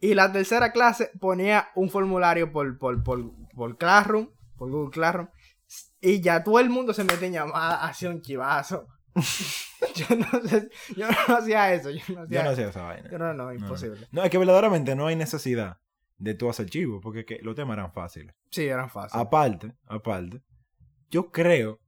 [0.00, 3.20] Y la tercera clase ponía un formulario por, por, por,
[3.54, 5.28] por Classroom, por Google Classroom.
[6.04, 8.88] Y ya todo el mundo se mete en llamada, hacía un chivazo.
[9.94, 11.90] yo no sé, yo no hacía eso.
[11.90, 13.08] Yo no hacía Yo no hacía esa vaina.
[13.08, 14.08] Yo no, no, No, imposible.
[14.10, 15.78] No, es que verdaderamente no hay necesidad
[16.18, 18.34] de tú hacer chivo, porque que los temas eran fáciles.
[18.50, 19.24] Sí, eran fáciles.
[19.24, 20.42] Aparte, aparte,
[21.08, 21.80] yo creo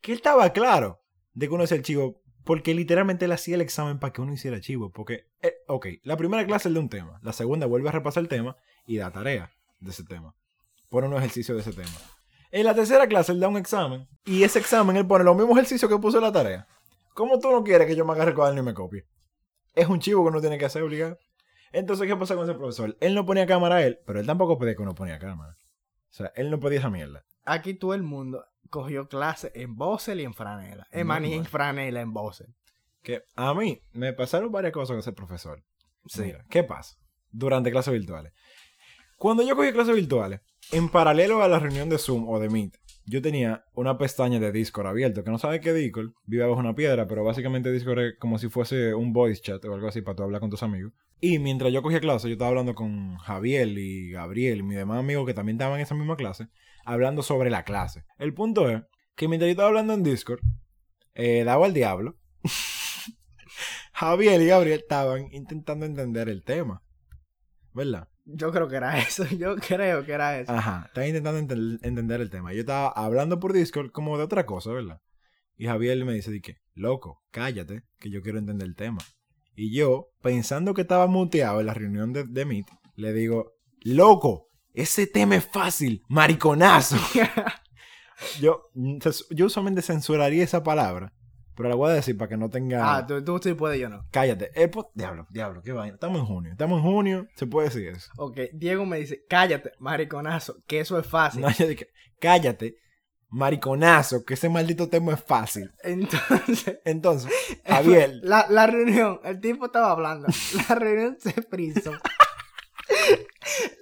[0.00, 1.02] que él estaba claro
[1.34, 4.32] de que uno hacía el chivo, porque literalmente él hacía el examen para que uno
[4.32, 4.90] hiciera chivo.
[4.90, 8.22] Porque, eh, ok, la primera clase es de un tema, la segunda vuelve a repasar
[8.22, 10.34] el tema y da tarea de ese tema.
[10.88, 11.90] Pone un ejercicio de ese tema.
[12.52, 15.56] En la tercera clase él da un examen y ese examen él pone los mismos
[15.56, 16.68] ejercicios que puso en la tarea.
[17.14, 19.06] ¿Cómo tú no quieres que yo me agarre el cuaderno y me copie?
[19.74, 21.18] Es un chivo que uno tiene que hacer obligado.
[21.72, 22.96] Entonces, ¿qué pasa con ese profesor?
[23.00, 25.56] Él no ponía cámara a él, pero él tampoco pedía que uno ponía cámara.
[26.10, 27.24] O sea, él no podía esa mierda.
[27.46, 30.86] Aquí todo el mundo, cogió clase en Bosel y en Franela.
[30.90, 32.54] En Maní en Franela en Bosel.
[33.02, 35.62] Que a mí me pasaron varias cosas con ese profesor.
[36.06, 36.22] Sí.
[36.22, 36.96] Mira, ¿qué pasa?
[37.30, 38.32] Durante clases virtuales.
[39.16, 42.78] Cuando yo cogí clases virtuales, en paralelo a la reunión de Zoom o de Meet,
[43.04, 45.24] yo tenía una pestaña de Discord abierto.
[45.24, 48.48] Que no sabe qué Discord, vive bajo una piedra, pero básicamente Discord es como si
[48.48, 50.92] fuese un voice chat o algo así para tú hablar con tus amigos.
[51.20, 54.98] Y mientras yo cogía clase, yo estaba hablando con Javier y Gabriel y mis demás
[54.98, 56.48] amigos que también estaban en esa misma clase,
[56.84, 58.04] hablando sobre la clase.
[58.18, 58.82] El punto es
[59.14, 60.40] que mientras yo estaba hablando en Discord,
[61.14, 62.16] eh, daba al diablo.
[63.92, 66.82] Javier y Gabriel estaban intentando entender el tema.
[67.72, 68.08] ¿Verdad?
[68.24, 69.24] Yo creo que era eso.
[69.26, 70.52] Yo creo que era eso.
[70.52, 72.52] Ajá, estaban intentando enten- entender el tema.
[72.52, 75.00] Yo estaba hablando por Discord como de otra cosa, ¿verdad?
[75.56, 78.98] Y Javier me dice, di que, loco, cállate, que yo quiero entender el tema.
[79.54, 84.48] Y yo, pensando que estaba muteado en la reunión de, de Meet, le digo, loco,
[84.72, 86.96] ese tema es fácil, mariconazo.
[88.40, 88.98] yo, mm,
[89.30, 91.12] yo usualmente censuraría esa palabra,
[91.56, 92.96] pero la voy a decir para que no tenga...
[92.96, 94.04] ah, tú, tú sí puedes, yo no.
[94.10, 94.50] Cállate.
[94.54, 95.94] Eh, po- diablo, diablo, qué vaina.
[95.94, 96.52] Estamos en junio.
[96.52, 98.10] Estamos en junio, se puede decir eso.
[98.16, 101.42] Ok, Diego me dice, cállate, mariconazo, que eso es fácil.
[101.42, 101.88] No, yo dije,
[102.20, 102.76] cállate,
[103.28, 105.70] mariconazo, que ese maldito tema es fácil.
[105.82, 107.32] Entonces, Entonces,
[107.66, 110.28] Javier, la, la reunión, el tipo estaba hablando,
[110.68, 111.92] la reunión se frizó.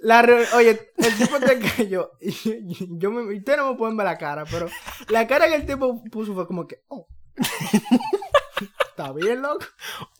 [0.02, 2.12] La reu- Oye, el tipo te cayó.
[2.20, 2.52] Y yo,
[2.98, 4.68] yo me, ustedes no me pueden ver la cara, pero
[5.08, 7.06] la cara que el tipo puso fue como que, oh.
[9.00, 9.64] Está bien, loco.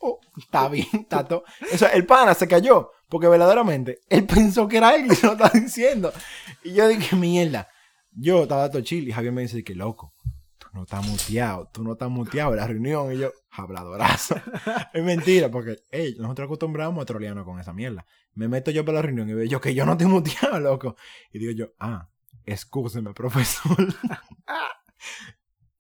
[0.00, 1.44] oh, está bien, está todo.
[1.72, 5.26] O sea, el pana se cayó, porque verdaderamente él pensó que era él y se
[5.26, 6.12] lo estaba diciendo.
[6.64, 7.68] Y yo dije, mierda.
[8.12, 10.14] Yo estaba todo chill y Javier me dice que loco.
[10.59, 13.12] Tú no estás muteado, tú no estás muteado en la reunión.
[13.12, 14.37] Y yo, habladorazo.
[14.94, 18.06] es mentira, porque ey, nosotros acostumbramos a trolearnos con esa mierda.
[18.35, 20.96] Me meto yo para la reunión y veo yo que yo no estoy muteado, loco.
[21.33, 22.09] Y digo yo, ah,
[22.46, 23.76] excúseme, profesor.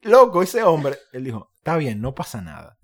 [0.02, 2.78] loco, ese hombre, él dijo, está bien, no pasa nada.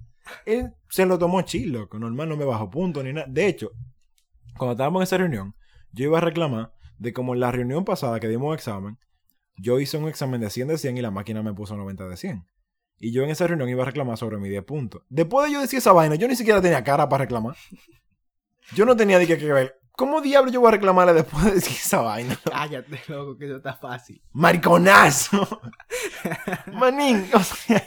[0.45, 1.99] Él se lo tomó chill, loco.
[1.99, 3.27] Normal, no me bajó punto ni nada.
[3.29, 3.71] De hecho,
[4.57, 5.55] cuando estábamos en esa reunión,
[5.93, 8.99] yo iba a reclamar de como en la reunión pasada que dimos examen,
[9.57, 12.17] yo hice un examen de 100 de 100 y la máquina me puso 90 de
[12.17, 12.47] 100.
[12.99, 15.03] Y yo en esa reunión iba a reclamar sobre mi 10 puntos.
[15.09, 17.57] Después de yo decir esa vaina, yo ni siquiera tenía cara para reclamar.
[18.75, 19.81] Yo no tenía de qué que ver.
[19.93, 22.39] ¿Cómo diablo yo voy a reclamarle después de decir esa vaina?
[22.45, 24.23] Cállate, loco, que eso está fácil.
[24.33, 25.61] ¡Mariconazo!
[26.73, 27.83] Manín, o sea,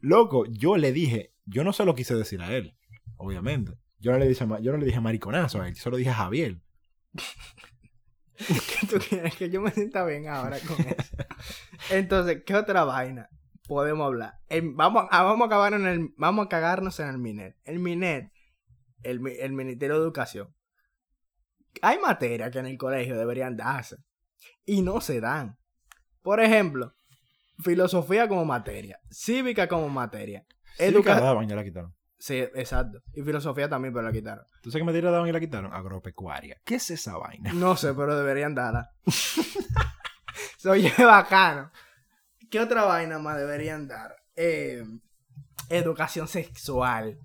[0.00, 2.76] loco, yo le dije, yo no se lo quise decir a él,
[3.16, 3.72] obviamente.
[3.98, 6.10] Yo no le dije, yo no le dije mariconazo a él, yo se lo dije
[6.10, 6.60] a Javier.
[8.36, 9.34] ¿Qué tú quieres?
[9.36, 11.16] Que yo me sienta bien ahora con eso.
[11.90, 13.30] Entonces, ¿qué otra vaina
[13.66, 14.34] podemos hablar?
[14.74, 17.56] Vamos, a, vamos, a acabar en el, vamos a cagarnos en el MINET.
[17.64, 18.30] El MINET,
[19.02, 20.54] el, el Ministerio de Educación.
[21.82, 23.96] Hay materias que en el colegio deberían darse.
[24.64, 25.58] Y no se dan.
[26.22, 26.94] Por ejemplo,
[27.58, 29.00] filosofía como materia.
[29.10, 30.44] Cívica como materia.
[30.78, 31.94] Educa Educa daban y la quitaron.
[32.18, 33.02] Sí, exacto.
[33.12, 34.44] Y filosofía también, pero la quitaron.
[34.62, 35.72] ¿Tú sabes qué materia daban y la quitaron?
[35.72, 36.58] Agropecuaria.
[36.64, 37.52] ¿Qué es esa vaina?
[37.52, 38.90] No sé, pero deberían darla.
[40.58, 41.70] Se oye bacano.
[42.50, 44.16] ¿Qué otra vaina más deberían dar?
[44.34, 44.84] Eh,
[45.68, 47.18] educación sexual.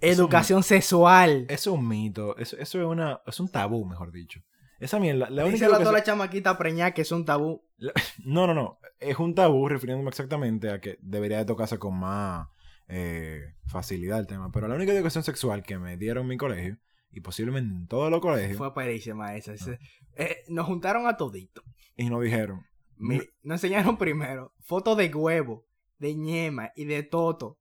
[0.00, 1.46] Educación sexual.
[1.48, 4.40] Eso es un mito, eso, eso es, una, es un tabú, mejor dicho.
[4.80, 7.62] Esa mierda, la única Díselo a toda la chamaquita preñada que es un tabú.
[8.24, 8.78] No, no, no.
[8.98, 12.48] Es un tabú refiriéndome exactamente a que debería de tocarse con más
[12.88, 14.50] eh, facilidad el tema.
[14.50, 16.78] Pero la única educación sexual que me dieron en mi colegio,
[17.12, 19.52] y posiblemente en todos los colegios, Fue perísima esa.
[19.54, 19.78] ese-
[20.16, 21.62] eh, nos juntaron a todito.
[21.96, 22.62] y nos dijeron,
[22.96, 25.66] Mi- nos enseñaron primero fotos de huevo,
[25.98, 27.58] de ñema y de toto.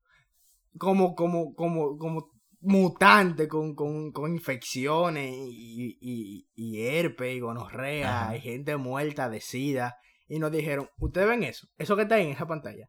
[0.77, 8.23] Como, como, como, como mutante con, con, con infecciones y, y, y herpes y gonorrea
[8.23, 8.37] Ajá.
[8.37, 9.97] y gente muerta de sida.
[10.27, 11.67] Y nos dijeron, ¿ustedes ven eso?
[11.77, 12.87] Eso que está ahí en esa pantalla.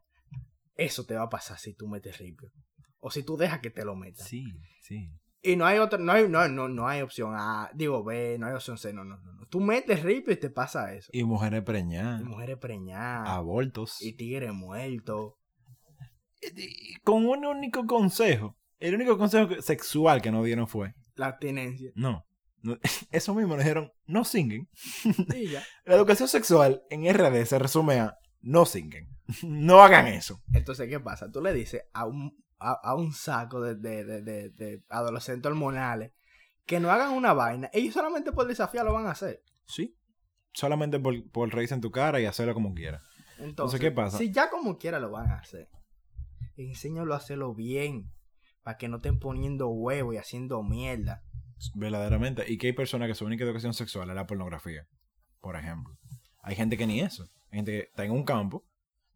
[0.75, 2.51] Eso te va a pasar si tú metes ripio.
[2.99, 4.25] O si tú dejas que te lo metan.
[4.27, 4.43] sí,
[4.81, 5.09] sí.
[5.43, 8.45] Y no hay otra, no hay, no, no, no hay opción A, digo B, no
[8.45, 9.33] hay opción C, no, no, no.
[9.33, 9.45] no.
[9.47, 11.09] Tú metes ripio y te pasa eso.
[11.11, 13.27] Y mujeres preñadas, Y mujeres preñadas.
[13.27, 13.99] abortos.
[14.01, 15.39] Y tigre muerto.
[16.55, 18.55] Y con un único consejo.
[18.81, 21.91] El único consejo sexual que nos dieron fue, La abstinencia.
[21.95, 22.25] no.
[22.63, 22.77] no-
[23.11, 25.63] Eso mismo nos dijeron, no ya.
[25.85, 29.07] La educación sexual en RD se resume a, no singuen.
[29.43, 30.41] No hagan eso.
[30.53, 31.31] Entonces, ¿qué pasa?
[31.31, 36.11] Tú le dices a un, a, a un saco de, de, de, de, adolescentes hormonales
[36.65, 37.69] que no hagan una vaina.
[37.71, 39.41] Ellos solamente por desafiar lo van a hacer.
[39.65, 39.95] Sí.
[40.53, 43.01] Solamente por, por reírse en tu cara y hacerlo como quieras.
[43.39, 44.17] Entonces, ¿qué pasa?
[44.17, 45.69] Si ya como quiera lo van a hacer,
[46.57, 48.11] enséñalo a hacerlo bien.
[48.63, 51.23] Para que no estén poniendo huevo y haciendo mierda.
[51.75, 52.51] Verdaderamente.
[52.51, 54.87] Y que hay personas que su única educación sexual es la pornografía.
[55.39, 55.97] Por ejemplo.
[56.41, 57.29] Hay gente que ni eso.
[57.51, 58.65] Hay gente que está en un campo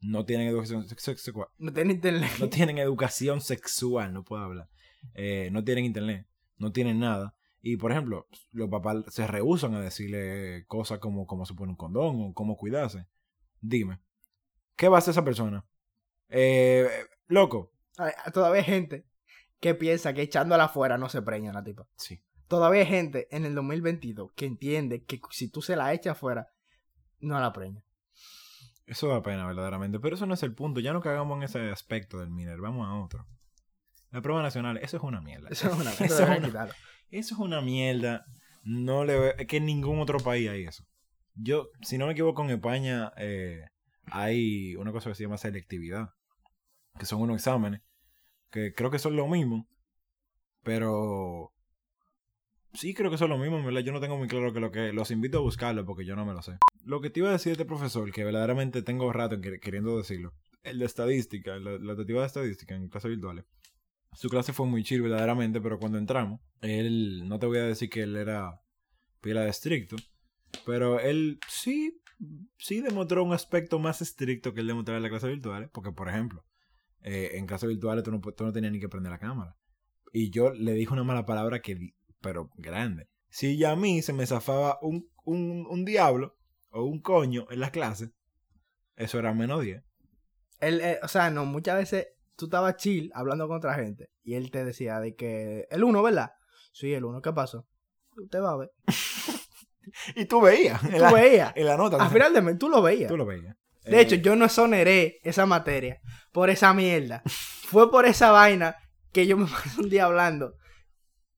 [0.05, 1.47] no tienen educación sexual.
[1.57, 2.31] No tiene internet.
[2.39, 4.69] No tienen educación sexual, no puedo hablar.
[5.13, 6.27] Eh, no tienen internet,
[6.57, 7.35] no tienen nada.
[7.61, 11.77] Y por ejemplo, los papás se rehusan a decirle cosas como cómo se pone un
[11.77, 13.07] condón o cómo cuidarse.
[13.61, 13.99] Dime,
[14.75, 15.65] ¿qué va a hacer esa persona?
[16.29, 16.87] Eh,
[17.27, 17.71] loco.
[17.97, 19.05] Ay, Todavía hay gente
[19.65, 21.87] que piensa que echándola afuera no se preña la tipa.
[21.97, 22.21] Sí.
[22.47, 26.49] Todavía hay gente en el 2022 que entiende que si tú se la echas afuera,
[27.19, 27.83] no la preña.
[28.85, 29.99] Eso da pena, verdaderamente.
[29.99, 30.81] Pero eso no es el punto.
[30.81, 32.61] Ya no cagamos en ese aspecto del Miner.
[32.61, 33.25] Vamos a otro.
[34.11, 35.49] La prueba nacional, eso es una mierda.
[35.49, 36.65] Eso es una Eso eso es una-.
[37.09, 38.23] Eso es una mierda.
[38.63, 40.85] No le ve- es que en ningún otro país hay eso.
[41.33, 43.65] Yo, si no me equivoco, en España eh,
[44.11, 46.09] hay una cosa que se llama selectividad.
[46.99, 47.81] Que son unos exámenes.
[48.55, 49.67] Que creo que son lo mismo.
[50.63, 51.51] Pero.
[52.73, 53.81] Sí, creo que son lo mismo, verdad.
[53.81, 54.93] Yo no tengo muy claro que lo que.
[54.93, 56.57] Los invito a buscarlo porque yo no me lo sé.
[56.85, 59.97] Lo que te iba a decir este profesor, que verdaderamente tengo rato en que- queriendo
[59.97, 60.33] decirlo.
[60.63, 63.43] El de estadística, la, la teoría de estadística en clases virtuales.
[64.13, 67.89] Su clase fue muy chill verdaderamente, pero cuando entramos, él, no te voy a decir
[67.89, 68.61] que él era
[69.19, 69.97] pila de estricto,
[70.65, 72.01] pero él sí,
[72.57, 76.07] sí demostró un aspecto más estricto que él demostraba en las clases virtuales, porque por
[76.07, 76.45] ejemplo,
[77.07, 79.55] eh, en clases virtuales tú no, tú no tenías ni que prender la cámara.
[80.11, 83.07] Y yo le dije una mala palabra que, pero grande.
[83.29, 86.35] Si ya a mí se me zafaba un, un, un diablo
[86.71, 88.09] o un coño en las clases,
[88.95, 89.83] eso era menos 10.
[90.61, 94.33] Él, eh, o sea, no, muchas veces tú estabas chill hablando con otra gente y
[94.33, 96.31] él te decía de que el uno, ¿verdad?
[96.73, 97.67] Sí, el uno, ¿qué pasó?
[98.17, 98.71] Usted va a ver.
[100.15, 101.53] Y tú veías en, Tú la, veías.
[101.55, 102.03] en la nota.
[102.03, 103.07] Al final de mes, tú lo veías.
[103.07, 103.55] tú lo veías.
[103.85, 105.99] De Eh, hecho, yo no exoneré esa materia
[106.31, 107.21] por esa mierda.
[107.65, 108.75] Fue por esa vaina
[109.11, 110.55] que yo me pasé un día hablando.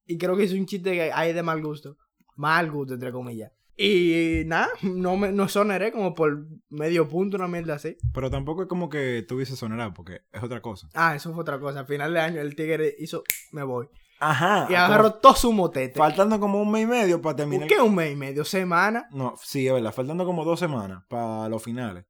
[0.05, 1.97] Y creo que es un chiste que hay de mal gusto.
[2.36, 3.51] Mal gusto, entre comillas.
[3.79, 7.95] Y nada, no me no exoneré como por medio punto, una mierda así.
[8.12, 10.89] Pero tampoco es como que tuviese sonerado, porque es otra cosa.
[10.95, 11.81] Ah, eso fue otra cosa.
[11.81, 13.88] Al final de año el tigre hizo, me voy.
[14.19, 14.65] Ajá.
[14.67, 15.95] Y agarró todo su motete.
[15.95, 17.67] Faltando como un mes y medio para ¿Por terminar.
[17.67, 18.43] qué un mes y medio?
[18.45, 19.07] Semana.
[19.12, 19.93] No, sí, es verdad.
[19.93, 22.05] Faltando como dos semanas para los finales.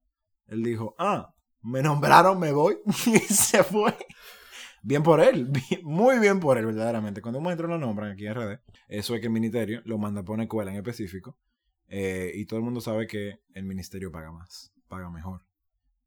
[0.47, 2.77] Él dijo, ah, me nombraron, me voy.
[3.05, 3.95] y se fue.
[4.83, 5.45] Bien por él.
[5.45, 7.21] bien- muy bien por él, verdaderamente.
[7.21, 10.23] Cuando un maestro lo nombran aquí en RD, eso es que el ministerio lo manda
[10.23, 11.37] por una escuela en específico.
[11.89, 15.45] eh, y todo el mundo sabe que el ministerio paga más, paga mejor.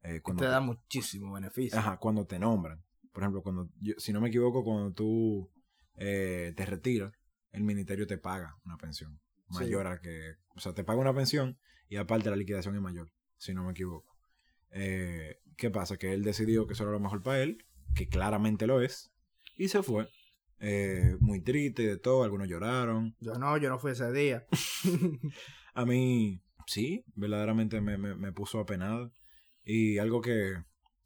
[0.02, 1.78] Eh, cuando Te te- da muchísimo beneficio.
[1.78, 2.82] Ajá, cuando te nombran.
[3.12, 5.50] Por ejemplo, cuando yo- si no me equivoco, cuando tú
[5.96, 7.12] eh, te retiras,
[7.52, 9.54] el ministerio te paga una pensión Sí.
[9.54, 10.34] mayor a que.
[10.54, 13.72] O sea, te paga una pensión y aparte la liquidación es mayor, si no me
[13.72, 14.09] equivoco.
[14.70, 15.96] Eh, ¿Qué pasa?
[15.96, 19.12] Que él decidió que eso era lo mejor para él, que claramente lo es,
[19.56, 20.08] y se fue.
[20.58, 23.16] Eh, muy triste y de todo, algunos lloraron.
[23.20, 24.46] Yo no, yo no fui ese día.
[25.74, 29.12] A mí, sí, verdaderamente me, me, me puso apenado.
[29.64, 30.56] Y algo que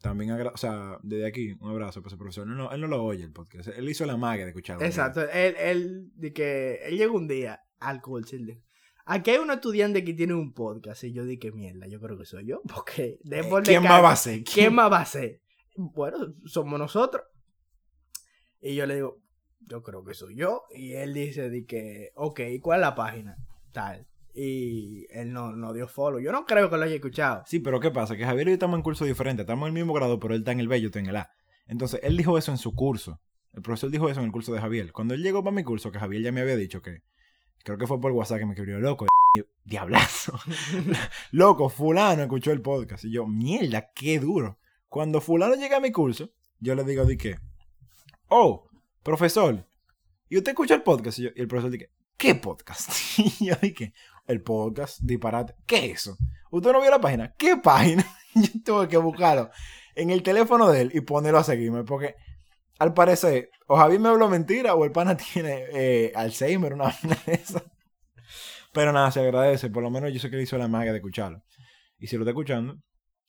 [0.05, 2.47] también, o sea, desde aquí, un abrazo para ese profesor.
[2.47, 3.71] No, no, él no lo oye el podcast.
[3.71, 4.85] Él hizo la magia de escucharlo.
[4.85, 8.61] Exacto, él, él, de que, él llegó un día al dijo,
[9.05, 12.25] aquí hay un estudiante que tiene un podcast y yo dije, mierda, yo creo que
[12.25, 14.45] soy yo, porque Eh, ¿Quién de más va a ser?
[14.45, 15.41] ¿Quién más va a ser?
[15.77, 17.25] Bueno, somos nosotros.
[18.61, 19.21] Y yo le digo,
[19.61, 20.63] yo creo que soy yo.
[20.75, 23.37] Y él dice de que, ok, ¿y ¿cuál es la página?
[23.73, 24.07] Tal.
[24.33, 26.21] Y él no, no dio follow.
[26.21, 27.43] Yo no creo que lo haya escuchado.
[27.47, 28.17] Sí, pero ¿qué pasa?
[28.17, 29.43] Que Javier y yo estamos en curso diferente.
[29.43, 31.17] Estamos en el mismo grado, pero él está en el B, yo estoy en el
[31.17, 31.31] A.
[31.67, 33.21] Entonces, él dijo eso en su curso.
[33.53, 34.93] El profesor dijo eso en el curso de Javier.
[34.93, 37.03] Cuando él llegó para mi curso, que Javier ya me había dicho que...
[37.65, 39.07] Creo que fue por WhatsApp que me escribió, loco,
[39.65, 40.39] diablazo.
[41.33, 43.05] loco, fulano escuchó el podcast.
[43.05, 44.59] Y yo, mierda, qué duro.
[44.89, 47.37] Cuando fulano llega a mi curso, yo le digo, di que...
[48.29, 48.69] Oh,
[49.03, 49.67] profesor,
[50.29, 51.19] ¿y usted escucha el podcast?
[51.19, 52.91] Y, yo- y el profesor dice, ¿qué podcast?
[53.19, 53.93] y yo dije,
[54.27, 55.55] el podcast, disparate.
[55.67, 56.17] ¿Qué es eso?
[56.51, 57.35] ¿Usted no vio la página?
[57.37, 58.05] ¿Qué página?
[58.35, 59.51] yo tuve que buscarlo
[59.95, 62.15] en el teléfono de él y ponerlo a seguirme porque
[62.79, 67.19] al parecer o Javier me habló mentira o el pana tiene eh, Alzheimer, una vaina
[67.27, 67.65] de esas.
[68.73, 69.71] Pero nada, se agradece.
[69.71, 71.43] Por lo menos yo sé que le hizo la magia de escucharlo.
[71.99, 72.77] Y si lo está escuchando,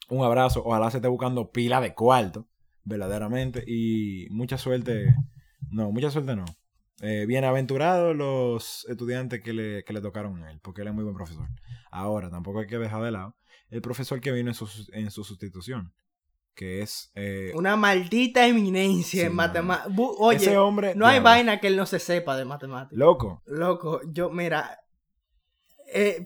[0.10, 0.64] un abrazo.
[0.66, 2.48] Ojalá se esté buscando pila de cuarto,
[2.84, 3.64] verdaderamente.
[3.68, 5.14] Y mucha suerte.
[5.70, 6.46] No, mucha suerte no.
[7.02, 11.04] Eh, bienaventurados los estudiantes que le, que le tocaron a él, porque él es muy
[11.04, 11.48] buen profesor.
[11.92, 13.36] Ahora, tampoco hay que dejar de lado
[13.70, 15.94] el profesor que vino en su, en su sustitución,
[16.56, 17.12] que es...
[17.16, 19.94] eh, Una maldita eminencia Sí, en matemáticas.
[20.20, 20.96] Oye, ese hombre...
[20.96, 22.98] no hay vaina que él no se sepa de matemáticas.
[22.98, 24.80] Loco, Loco, yo, mira,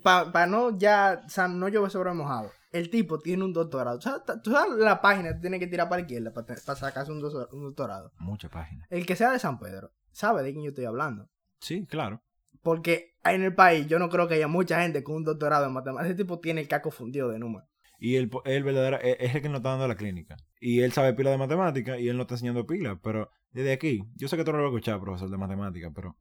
[0.04, 2.52] para no ya, o sea, no llover sobre mojado.
[2.72, 3.98] El tipo tiene un doctorado.
[3.98, 7.12] O sea, tú sabes la página que tiene que tirar para la izquierda para, sacarse
[7.12, 8.12] un, doctorado.
[8.20, 8.86] mucha página.
[8.90, 11.30] El que sea de San Pedro, sabe de quién yo estoy hablando.
[11.60, 12.22] Sí, claro.
[12.62, 15.74] Porque en el país yo no creo que haya mucha gente con un doctorado en
[15.74, 16.08] matemáticas.
[16.08, 17.69] Ese tipo tiene el caco fundido de números.
[18.00, 20.38] Y él, él verdadera, es es el que nos está dando la clínica.
[20.60, 23.00] Y él sabe pila de matemática y él no está enseñando pila.
[23.04, 25.92] Pero desde aquí, yo sé que tú no lo vas a escuchar, profesor de matemática,
[25.94, 26.18] pero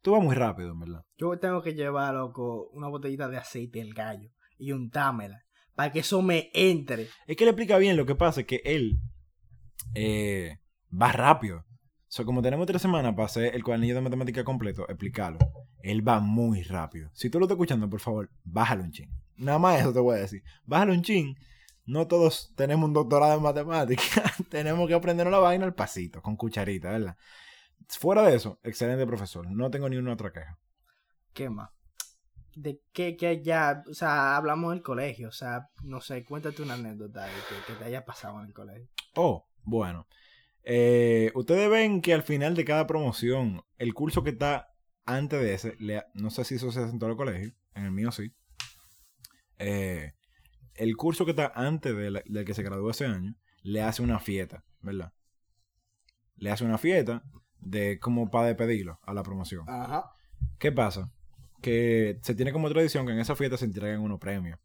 [0.00, 1.04] tú vas muy rápido, en verdad.
[1.18, 6.00] Yo tengo que llevar, loco, una botellita de aceite del gallo y untármela para que
[6.00, 7.08] eso me entre.
[7.26, 8.98] Es que le explica bien lo que pasa, es que él
[9.94, 10.58] eh,
[10.90, 11.58] va rápido.
[11.58, 15.38] O sea, como tenemos tres semanas para hacer el cuadernillo de matemática completo, explicarlo.
[15.82, 17.10] Él va muy rápido.
[17.12, 19.10] Si tú lo estás escuchando, por favor, bájalo un chin.
[19.38, 20.42] Nada más eso te voy a decir.
[20.64, 21.36] Bájalo un chin.
[21.86, 24.02] No todos tenemos un doctorado en matemática.
[24.50, 27.16] tenemos que aprendernos la vaina al pasito, con cucharita, ¿verdad?
[27.88, 29.50] Fuera de eso, excelente profesor.
[29.50, 30.58] No tengo ni una otra queja.
[31.32, 31.70] ¿Qué más?
[32.54, 36.74] De que, que ya, o sea, hablamos del colegio, o sea, no sé, cuéntate una
[36.74, 38.88] anécdota de que, que te haya pasado en el colegio.
[39.14, 40.06] Oh, bueno.
[40.64, 44.68] Eh, ustedes ven que al final de cada promoción, el curso que está
[45.06, 47.84] antes de ese, le- no sé si eso se hace en todo el colegio, en
[47.84, 48.34] el mío sí.
[49.58, 50.12] Eh,
[50.74, 54.02] el curso que está antes de la- del que se graduó ese año, le hace
[54.02, 55.12] una fiesta, ¿verdad?
[56.36, 57.22] Le hace una fiesta
[57.58, 59.64] de como para despedirlo a la promoción.
[59.68, 60.12] Ajá.
[60.58, 61.12] ¿Qué pasa?
[61.60, 64.58] Que se tiene como tradición que en esa fiesta se entreguen unos premios.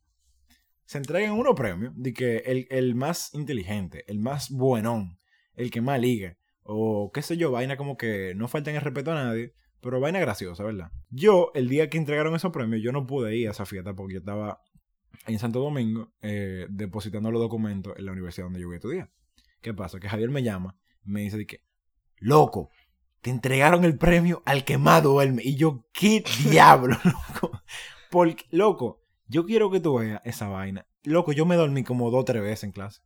[0.85, 5.17] Se entregan unos premios de que el, el más inteligente, el más buenón,
[5.55, 9.11] el que más liga, o qué sé yo, vaina como que no falten el respeto
[9.11, 10.91] a nadie, pero vaina graciosa, ¿verdad?
[11.09, 14.13] Yo, el día que entregaron esos premios, yo no pude ir a esa fiesta porque
[14.13, 14.61] yo estaba
[15.27, 19.11] en Santo Domingo eh, depositando los documentos en la universidad donde yo voy a estudiar.
[19.61, 19.99] ¿Qué pasa?
[19.99, 21.61] Que Javier me llama y me dice de que,
[22.17, 22.69] loco,
[23.21, 25.41] te entregaron el premio al que más duerme.
[25.45, 27.61] Y yo, ¿qué diablo, loco?
[28.11, 30.85] Porque, loco, yo quiero que tú veas esa vaina.
[31.03, 33.01] Loco, yo me dormí como dos o tres veces en clase.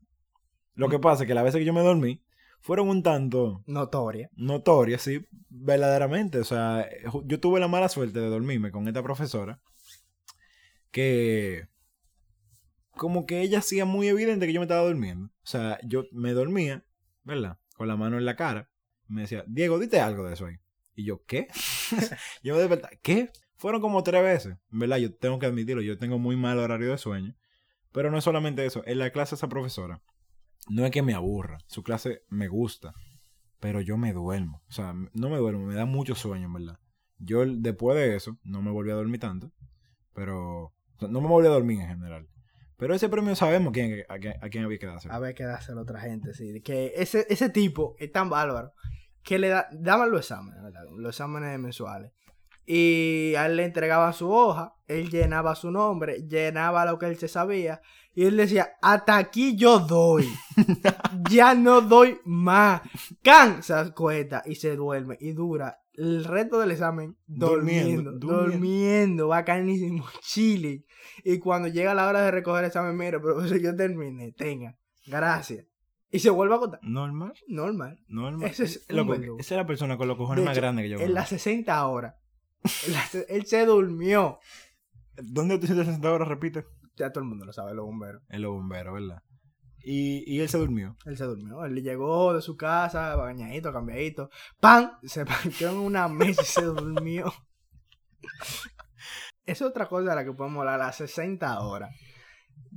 [0.74, 2.24] Lo que pasa es que las veces que yo me dormí
[2.62, 4.30] fueron un tanto Notoria.
[4.36, 6.40] notorias, sí, verdaderamente.
[6.40, 9.60] O sea, ju- yo tuve la mala suerte de dormirme con esta profesora
[10.92, 11.68] que
[12.98, 15.28] como que ella hacía muy evidente que yo me estaba durmiendo.
[15.28, 16.84] O sea, yo me dormía,
[17.24, 17.60] ¿verdad?
[17.76, 18.70] Con la mano en la cara.
[19.08, 20.58] Me decía, Diego, dite algo de eso ahí.
[20.96, 21.48] Y yo, ¿qué?
[22.44, 23.32] yo me despertaba, ¿qué?
[23.56, 24.98] Fueron como tres veces, ¿verdad?
[24.98, 27.36] Yo tengo que admitirlo, yo tengo muy mal horario de sueño.
[27.92, 30.02] Pero no es solamente eso, en la clase esa profesora,
[30.70, 32.94] no es que me aburra, su clase me gusta,
[33.60, 34.62] pero yo me duermo.
[34.70, 36.80] O sea, no me duermo, me da mucho sueño, verdad.
[37.20, 39.52] Yo después de eso, no me volví a dormir tanto,
[40.14, 42.28] pero no me volví a dormir en general.
[42.78, 45.14] Pero ese premio sabemos quién, a, quién, a quién había que dárselo.
[45.14, 46.62] A ver qué dárselo a otra gente, sí.
[46.62, 48.74] Que ese, ese tipo es tan bárbaro
[49.24, 50.84] que le da, daban los exámenes, ¿verdad?
[50.96, 52.12] Los exámenes mensuales.
[52.66, 57.18] Y a él le entregaba su hoja, él llenaba su nombre, llenaba lo que él
[57.18, 57.82] se sabía,
[58.14, 60.28] y él decía, hasta aquí yo doy,
[61.30, 62.82] ya no doy más.
[63.22, 68.52] Can se acuesta y se duerme y dura el resto del examen durmiendo, Durmiendo, durmiendo,
[68.52, 69.28] durmiendo.
[69.28, 70.86] bacanísimo, chile.
[71.24, 75.66] Y cuando llega la hora de recoger el examen, mire, profesor, yo terminé, tenga, gracias.
[76.10, 76.80] Y se vuelve a contar.
[76.84, 78.00] Normal, Normal.
[78.08, 78.50] normal.
[78.50, 81.14] Ese es Loco, esa es la persona con los cojones más grandes que yo En
[81.14, 82.16] las 60 horas.
[83.28, 84.40] él se durmió.
[85.22, 86.24] ¿Dónde tú sientes ahora?
[86.26, 86.64] Repite.
[86.96, 88.22] Ya todo el mundo lo sabe, los bomberos.
[88.30, 89.22] En los bomberos, ¿verdad?
[89.84, 90.98] Y, y él se durmió.
[91.06, 91.64] Él se durmió.
[91.64, 94.30] Él llegó de su casa, bañadito, cambiadito.
[94.60, 94.92] ¡Pam!
[95.04, 97.34] Se partió en una mesa y se durmió.
[99.46, 101.96] es otra cosa de la que podemos hablar, las 60 horas.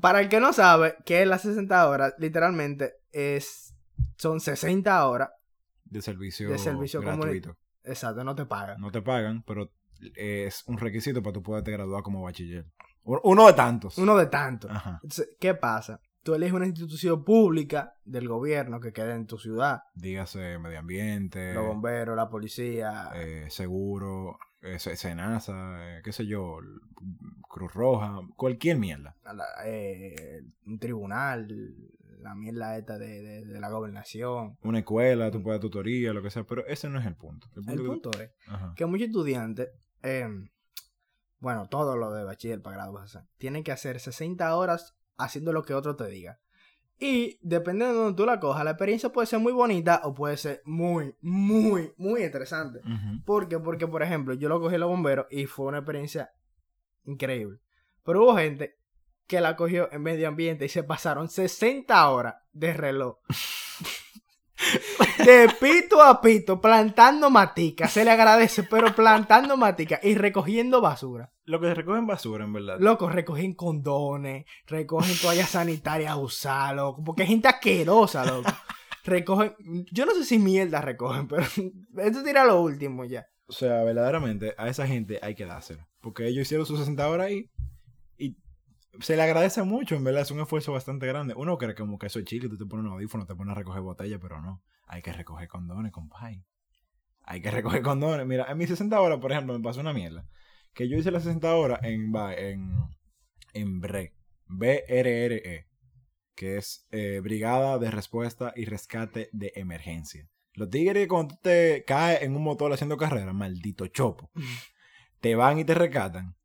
[0.00, 3.74] Para el que no sabe, qué es las 60 horas, literalmente es
[4.16, 5.30] son 60 horas.
[5.84, 7.56] De servicio, De servicio gratuito.
[7.82, 8.80] Exacto, no te pagan.
[8.80, 9.72] No te pagan, pero
[10.14, 12.66] es un requisito para tú poderte graduar como bachiller.
[13.02, 13.98] Uno de tantos.
[13.98, 14.70] Uno de tantos.
[14.70, 15.00] Ajá.
[15.02, 16.00] Entonces, ¿Qué pasa?
[16.22, 19.80] Tú eliges una institución pública del gobierno que quede en tu ciudad.
[19.94, 23.10] Dígase medio ambiente, Los bomberos, la policía.
[23.14, 26.58] eh, seguro, eh, Se- Senasa, eh, qué sé yo,
[27.48, 29.16] Cruz Roja, cualquier mierda.
[29.24, 31.48] la- eh, un tribunal,
[32.18, 34.58] la mierda esta de, de- de la gobernación.
[34.62, 37.46] Una escuela, tú puedes dar tutoría, lo que sea, pero ese no es el punto.
[37.56, 38.74] El punto, El que- punto es Ajá.
[38.76, 39.70] que muchos estudiantes,
[40.02, 40.28] eh,
[41.38, 45.74] bueno, todo lo de bachiller para graduarse, tienen que hacer 60 horas haciendo lo que
[45.74, 46.40] otro te diga.
[46.98, 50.36] Y dependiendo de donde tú la cojas, la experiencia puede ser muy bonita o puede
[50.36, 52.80] ser muy, muy, muy interesante.
[52.80, 53.24] Ujú.
[53.24, 53.58] ¿Por qué?
[53.58, 56.30] Porque, por ejemplo, yo lo cogí a los bomberos y fue una experiencia
[57.04, 57.60] increíble.
[58.04, 58.76] Pero hubo gente
[59.26, 63.16] que la cogió en medio ambiente y se pasaron 60 horas de reloj.
[65.24, 67.88] De pito a pito, plantando matica.
[67.88, 71.32] Se le agradece, pero plantando matica y recogiendo basura.
[71.44, 72.76] Lo que se recoge en basura, en verdad.
[72.78, 77.02] Loco, recogen condones, recogen toallas sanitarias usadas, loco.
[77.04, 78.50] Porque hay gente asquerosa, loco.
[79.04, 79.54] Recogen,
[79.90, 83.26] yo no sé si mierda recogen, pero esto tira lo último ya.
[83.46, 85.88] O sea, verdaderamente, a esa gente hay que dárselo.
[86.00, 87.50] Porque ellos hicieron sus 60 horas ahí.
[87.68, 87.69] Y
[88.98, 91.34] se le agradece mucho, en verdad, es un esfuerzo bastante grande.
[91.36, 93.54] Uno cree como que eso es chile, tú te pones un audífono, te pones a
[93.58, 94.62] recoger botellas, pero no.
[94.86, 96.44] Hay que recoger condones, compadre.
[97.22, 98.26] Hay que recoger condones.
[98.26, 100.26] Mira, en mis 60 horas, por ejemplo, me pasó una mierda.
[100.74, 102.72] Que yo hice las 60 horas en, en,
[103.52, 104.14] en BRE.
[104.46, 105.66] B-R-R-E.
[106.34, 110.28] Que es eh, Brigada de Respuesta y Rescate de Emergencia.
[110.54, 114.30] Los tigres cuando tú te caes en un motor haciendo carrera, maldito chopo,
[115.20, 116.36] te van y te rescatan.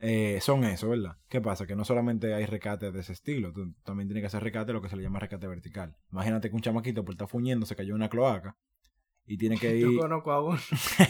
[0.00, 1.16] Eh, son eso, ¿verdad?
[1.28, 1.66] ¿Qué pasa?
[1.66, 4.80] Que no solamente hay recates de ese estilo, tú también tienes que hacer recate lo
[4.80, 5.96] que se le llama recate vertical.
[6.12, 8.56] Imagínate que un chamaquito por estar fuñendo se cayó en una cloaca
[9.26, 9.90] y tiene que ir.
[9.90, 10.58] Yo conozco a uno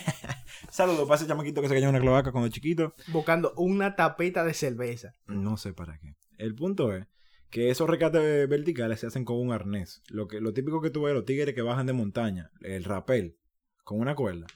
[0.71, 2.95] Saludos para ese chamaquito que se cayó en una cloaca cuando chiquito.
[3.09, 5.13] buscando una tapita de cerveza.
[5.27, 6.15] No sé para qué.
[6.39, 7.07] El punto es
[7.51, 10.03] que esos recates verticales se hacen con un arnés.
[10.09, 13.37] Lo, que, lo típico que tú ves, los tigres que bajan de montaña, el rapel,
[13.85, 14.47] con una cuerda.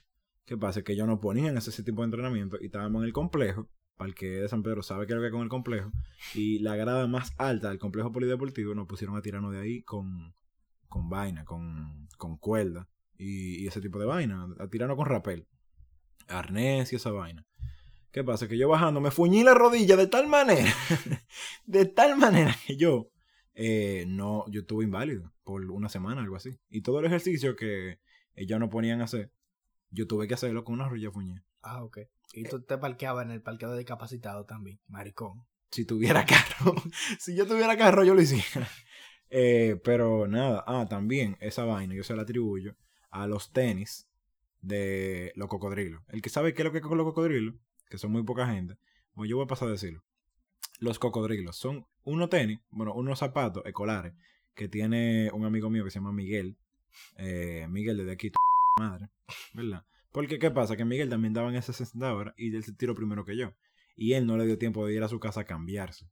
[0.44, 0.82] ¿Qué pasa?
[0.82, 3.68] Que ellos no ponían ese, ese tipo de entrenamiento y estábamos en el complejo.
[4.02, 5.92] Parque de San Pedro sabe que lo que con el complejo.
[6.34, 10.34] Y la grada más alta del complejo polideportivo nos pusieron a tirarnos de ahí con,
[10.88, 14.48] con vaina, con, con cuerda y, y ese tipo de vaina.
[14.58, 15.46] A tirarnos con rapel.
[16.26, 17.46] Arnés y esa vaina.
[18.10, 18.48] ¿Qué pasa?
[18.48, 20.70] Que yo bajando me fuñí la rodilla de tal manera,
[21.66, 23.08] de tal manera que yo
[23.54, 26.58] eh, no, yo estuve inválido por una semana, algo así.
[26.70, 28.00] Y todo el ejercicio que
[28.34, 29.30] ellos no ponían a hacer,
[29.90, 31.44] yo tuve que hacerlo con una rodilla fuñida.
[31.62, 31.98] Ah, ok.
[32.34, 35.44] Y tú te parqueabas en el parqueo de discapacitado también, maricón.
[35.70, 36.74] Si tuviera carro,
[37.18, 38.68] si yo tuviera carro, yo lo hiciera.
[39.34, 42.76] Eh, pero nada, ah, también esa vaina yo se la atribuyo
[43.10, 44.06] a los tenis
[44.60, 46.02] de los cocodrilos.
[46.08, 47.54] El que sabe qué es lo que es los cocodrilos,
[47.88, 48.76] que son muy poca gente,
[49.14, 50.04] pues yo voy a pasar a decirlo.
[50.80, 54.12] Los cocodrilos son unos tenis, bueno, unos zapatos escolares
[54.54, 56.58] que tiene un amigo mío que se llama Miguel.
[57.16, 58.32] Eh, Miguel desde aquí,
[58.78, 59.08] madre,
[59.54, 59.86] ¿verdad?
[60.12, 60.76] Porque, ¿qué pasa?
[60.76, 63.54] Que Miguel también daba en ese 60 horas y él se tiró primero que yo.
[63.96, 66.10] Y él no le dio tiempo de ir a su casa a cambiarse.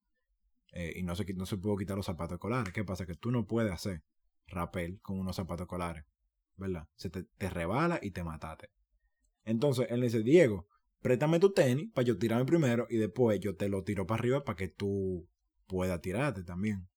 [0.73, 2.73] Eh, y no se, no se pudo quitar los zapatos escolares.
[2.73, 3.07] ¿Qué pasa?
[3.07, 4.03] Que tú no puedes hacer
[4.47, 6.05] rapel con unos zapatos escolares.
[6.57, 6.89] ¿Verdad?
[6.97, 8.71] Se te, te rebala y te mataste.
[9.45, 10.67] Entonces él le dice, Diego,
[11.01, 14.45] préstame tu tenis para yo tirarme primero y después yo te lo tiro para arriba
[14.45, 15.29] para que tú
[15.67, 16.89] puedas tirarte también.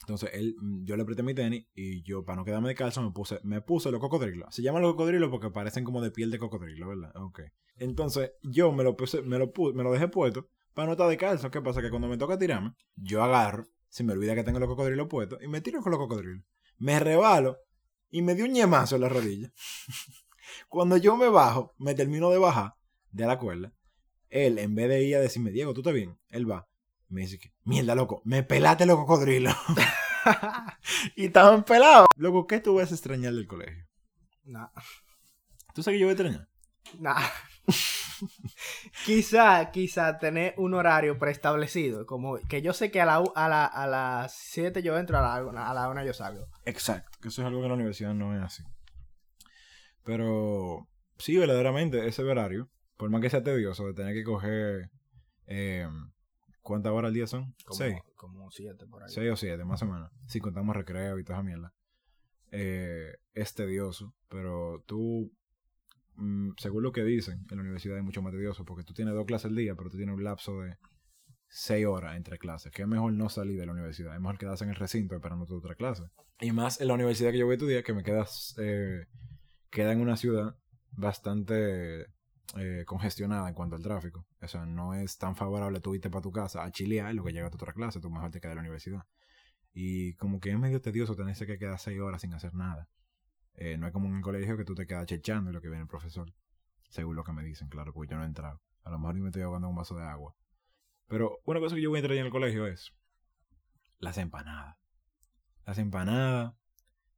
[0.00, 3.02] Entonces él, mm, yo le presté mi tenis y yo para no quedarme de calzo
[3.02, 4.54] me puse, me puse los cocodrilos.
[4.54, 7.12] Se llaman los cocodrilos porque parecen como de piel de cocodrilo, ¿verdad?
[7.16, 7.40] Ok.
[7.76, 11.08] Entonces yo me lo puse, me lo puse, me lo dejé puesto para no estar
[11.08, 11.50] de calzo.
[11.50, 11.80] ¿Qué pasa?
[11.80, 15.42] Que cuando me toca tirarme, yo agarro, se me olvida que tengo los cocodrilos puestos
[15.42, 16.44] y me tiro con los cocodrilos.
[16.78, 17.58] Me rebalo
[18.10, 19.52] y me dio un ñemazo en la rodilla.
[20.68, 22.74] Cuando yo me bajo, me termino de bajar
[23.10, 23.72] de la cuerda,
[24.28, 26.18] él, en vez de ir a decirme, Diego, ¿tú estás bien?
[26.28, 26.68] Él va.
[27.08, 29.54] Me dice que, mierda, loco, me pelaste los cocodrilos.
[31.16, 32.06] y estaban pelados.
[32.16, 33.84] Loco, ¿qué tú vas a extrañar del colegio?
[34.44, 34.68] nah,
[35.74, 36.48] ¿Tú sabes que yo voy a extrañar?
[36.98, 37.22] nah.
[39.06, 42.06] quizá, quizá tener un horario preestablecido.
[42.06, 45.22] Como que yo sé que a, la, a, la, a las 7 yo entro, a
[45.22, 46.46] la, a la 1 yo salgo.
[46.64, 48.62] Exacto, que eso es algo que en la universidad no es así.
[50.04, 50.88] Pero
[51.18, 54.90] sí, verdaderamente, ese horario, por más que sea tedioso de tener que coger...
[55.46, 55.88] eh,
[56.64, 57.54] ¿Cuántas horas al día son?
[57.66, 57.96] Como, Seis.
[58.16, 59.10] como 7 por ahí.
[59.10, 60.10] 6 o 7, más o menos.
[60.26, 61.74] Si contamos recreo y toda esa mierda.
[62.52, 65.30] Eh, es tedioso, pero tú,
[66.14, 69.12] mm, según lo que dicen, en la universidad es mucho más tedioso porque tú tienes
[69.12, 70.78] dos clases al día, pero tú tienes un lapso de
[71.48, 72.72] 6 horas entre clases.
[72.72, 75.44] Que es mejor no salir de la universidad, es mejor quedarse en el recinto esperando
[75.44, 76.04] tu otra clase.
[76.40, 79.04] Y más en la universidad que yo voy a estudiar, que me quedas, eh,
[79.68, 80.56] queda en una ciudad
[80.92, 82.06] bastante
[82.56, 84.26] eh, congestionada en cuanto al tráfico.
[84.40, 87.32] O sea, no es tan favorable tú irte para tu casa a chilear lo que
[87.32, 89.06] llega a tu otra clase, tú mejor te quedas en la universidad.
[89.72, 92.88] Y como que es medio tedioso tenerse que quedar seis horas sin hacer nada.
[93.54, 95.82] Eh, no es como en el colegio que tú te quedas chechando lo que viene
[95.82, 96.32] el profesor.
[96.88, 98.60] Según lo que me dicen, claro, porque yo no he entrado.
[98.84, 100.36] A lo mejor ni me estoy ahogando un vaso de agua.
[101.08, 102.92] Pero una cosa que yo voy a entrar en el colegio es
[103.98, 104.76] las empanadas.
[105.66, 106.54] Las empanadas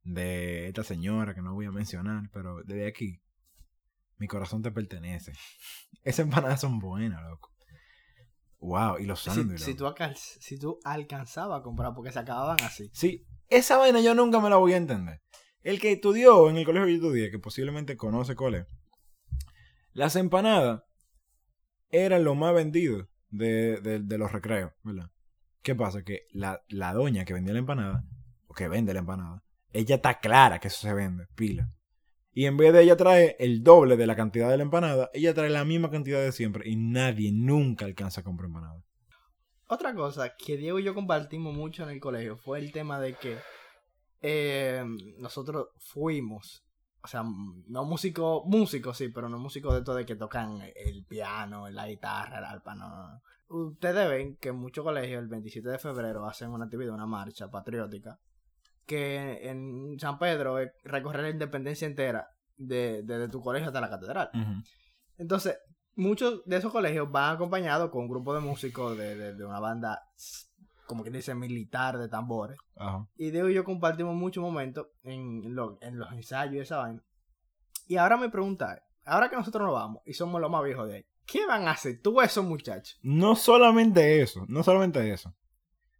[0.02, 3.20] de esta señora que no voy a mencionar, pero desde aquí
[4.18, 5.32] mi corazón te pertenece.
[6.02, 7.50] Esas empanadas son buenas, loco.
[8.60, 9.64] Wow, y los sándwiches.
[9.64, 12.90] si, tú alcan- si tú alcanzabas a comprar porque se acababan así.
[12.92, 15.20] Sí, esa vaina yo nunca me la voy a entender.
[15.62, 18.66] El que estudió en el colegio que yo estudié, que posiblemente conoce cuál es,
[19.92, 20.82] las empanadas
[21.90, 25.10] eran lo más vendido de, de- de los recreos, ¿verdad?
[25.62, 26.02] ¿Qué pasa?
[26.02, 28.04] Que la, la doña que vendía la empanada,
[28.46, 29.42] o que vende la empanada,
[29.72, 31.68] ella está clara que eso se vende, pila.
[32.36, 35.32] Y en vez de ella traer el doble de la cantidad de la empanada, ella
[35.32, 36.68] trae la misma cantidad de siempre.
[36.68, 38.84] Y nadie nunca alcanza a comprar empanada.
[39.68, 43.14] Otra cosa que Diego y yo compartimos mucho en el colegio fue el tema de
[43.14, 43.38] que
[44.20, 44.84] eh,
[45.16, 46.62] nosotros fuimos,
[47.02, 51.06] o sea, no músicos, músicos sí, pero no músicos de todo de que tocan el
[51.06, 53.22] piano, la guitarra, el arpa, no.
[53.48, 57.50] ustedes ven que en muchos colegios el 27 de febrero hacen una actividad, una marcha
[57.50, 58.20] patriótica,
[58.86, 63.90] que en San Pedro es recorrer la independencia entera de- desde tu colegio hasta la
[63.90, 64.30] catedral.
[65.18, 65.58] Entonces,
[65.94, 69.60] muchos de esos colegios van acompañados con un grupo de músicos de, de- de una
[69.60, 70.02] banda,
[70.86, 72.58] como que dice, militar de tambores.
[72.76, 73.06] Ajá.
[73.16, 77.02] Y Diego y yo compartimos muchos momentos en, lo- en los ensayos y esa vaina.
[77.88, 80.96] Y ahora me pregunta, ahora que nosotros nos vamos y somos los más viejos de
[80.96, 82.98] ahí, ¿qué van a hacer tú esos muchachos?
[83.02, 85.34] No solamente eso, no solamente eso,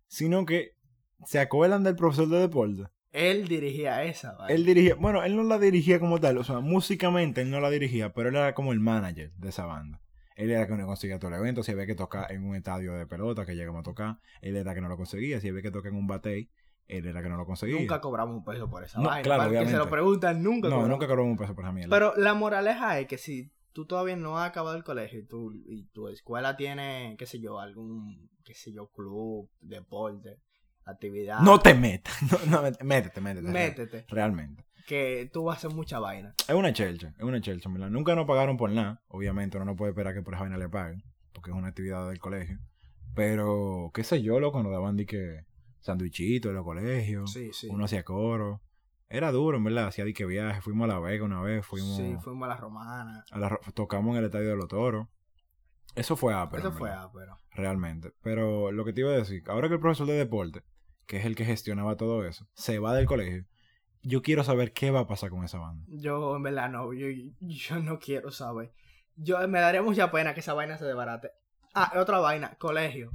[0.09, 0.76] sino que
[1.25, 2.85] se acuerdan del profesor de deporte.
[3.13, 4.55] Él dirigía esa vaina.
[4.55, 7.71] Él dirigía, bueno, él no la dirigía como tal, o sea, músicamente él no la
[7.71, 10.03] dirigía, pero él era como el manager de esa banda.
[10.35, 12.55] Él era el que nos conseguía todo el evento, si había que tocar en un
[12.55, 15.49] estadio de pelota que llegamos a tocar, él era el que no lo conseguía, si
[15.49, 16.51] había que tocar en un batey,
[16.89, 17.81] él era el que no lo conseguía.
[17.81, 19.23] Nunca cobramos un peso por esa No, vaina.
[19.23, 19.85] claro, Para que se obviamente.
[19.85, 20.69] lo preguntan, nunca.
[20.69, 20.89] no, cobramos.
[20.91, 21.97] nunca cobramos un peso por esa mierda.
[21.97, 25.53] Pero la moraleja es que si tú todavía no has acabado el colegio y tu,
[25.55, 30.39] y tu escuela tiene, qué sé yo, algún, qué sé yo, club, deporte,
[30.87, 32.15] actividad, no te metas,
[32.49, 33.49] no, no, métete, métete.
[33.49, 34.65] métete, Realmente.
[34.87, 36.35] que tú vas a hacer mucha vaina.
[36.49, 37.91] Es una chelcha, es una chelcha, ¿verdad?
[37.91, 39.03] Nunca nos pagaron por nada.
[39.09, 42.09] Obviamente uno no puede esperar que por esa vaina le paguen, porque es una actividad
[42.09, 42.59] del colegio.
[43.15, 45.45] Pero, qué sé yo, loco, nos daban de que
[45.81, 47.33] sandwichitos en los colegios.
[47.33, 47.69] Sí, sí.
[47.71, 48.61] Uno hacía coro.
[49.09, 49.87] Era duro, en verdad.
[49.87, 50.61] Hacía de que viaje.
[50.61, 51.65] Fuimos a La Vega una vez.
[51.65, 51.97] Fuimos.
[51.97, 53.25] Sí, fuimos a la romana.
[53.31, 55.07] a la ro- tocamos en el estadio de los toros.
[55.95, 56.61] Eso fue ápero.
[56.69, 57.41] Eso fue ápero.
[57.53, 58.13] Realmente.
[58.23, 60.63] Pero lo que te iba a decir, ahora que el profesor de deporte,
[61.07, 63.45] que es el que gestionaba todo eso, se va del colegio,
[64.03, 65.85] yo quiero saber qué va a pasar con esa banda.
[65.89, 67.09] Yo, en verdad, no, yo,
[67.41, 68.73] yo no quiero saber.
[69.17, 71.31] Yo me daría mucha pena que esa vaina se desbarate.
[71.75, 73.11] Ah, otra vaina, colegio.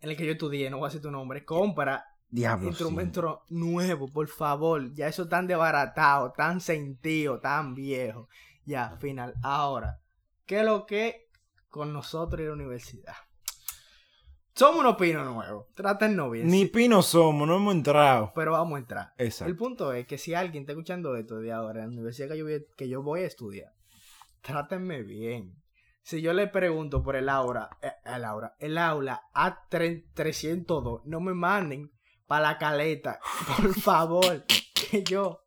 [0.00, 1.44] En el que yo estudié, no voy a decir tu nombre.
[1.44, 2.68] Compra Diablo.
[2.68, 4.92] instrumento nuevo, por favor.
[4.94, 8.28] Ya eso tan desbaratado, tan sentido, tan viejo.
[8.64, 9.34] Ya, final.
[9.42, 10.00] Ahora,
[10.46, 11.28] ¿qué es lo que
[11.68, 13.14] con nosotros y la universidad?
[14.54, 15.66] Somos unos pinos nuevos.
[15.74, 16.46] Trátennos bien.
[16.48, 18.32] Ni sí, pino somos, no hemos entrado.
[18.34, 19.12] pero vamos a entrar.
[19.16, 19.56] El Exacto.
[19.56, 22.44] punto es que si alguien está escuchando esto de ahora en la universidad que yo
[22.44, 23.72] voy, que yo voy a estudiar,
[24.42, 25.54] trátenme bien.
[26.02, 31.32] Si yo le pregunto por el aula, eh, el aula, el aula A302, no me
[31.34, 31.90] manden
[32.26, 34.44] para la caleta, por favor,
[34.90, 35.41] que yo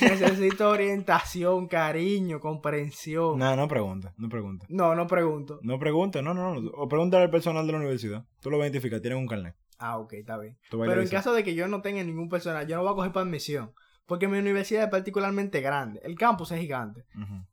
[0.00, 3.38] necesito orientación, cariño, comprensión.
[3.38, 4.66] No, no pregunta, no pregunta.
[4.68, 5.58] No, no pregunto.
[5.62, 6.70] No pregunta, no, no, no.
[6.72, 8.24] O pregúntale al personal de la universidad.
[8.40, 9.54] Tú lo identificas, tienen un carnet.
[9.78, 10.58] Ah, ok, está bien.
[10.88, 13.12] Pero en caso de que yo no tenga ningún personal, yo no voy a coger
[13.12, 13.72] para admisión.
[14.06, 16.00] Porque mi universidad es particularmente grande.
[16.02, 17.04] El campus es gigante.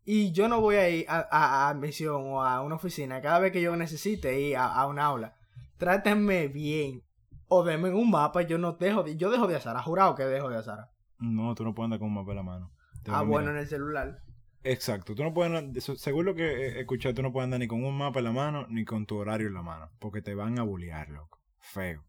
[0.04, 3.38] Y yo no voy a ir a, a- a admisión o a una oficina cada
[3.40, 5.36] vez que yo necesite ir a, a un aula.
[5.78, 7.04] Trátenme bien.
[7.48, 8.42] O denme un mapa.
[8.42, 9.78] Yo no dejo de, yo dejo de azar.
[9.84, 10.90] Jurado que dejo de azar.
[11.20, 12.72] No, tú no puedes andar con un mapa en la mano.
[13.04, 13.56] Te Ah, bueno, mirar.
[13.56, 14.20] en el celular.
[14.64, 15.16] Exacto.
[15.16, 17.98] Tú no puedes según lo que he escuchado, tú no puedes andar ni con un
[17.98, 19.90] mapa en la mano ni con tu horario en la mano.
[20.00, 21.40] Porque te van a bullear, loco.
[21.60, 22.04] Feo.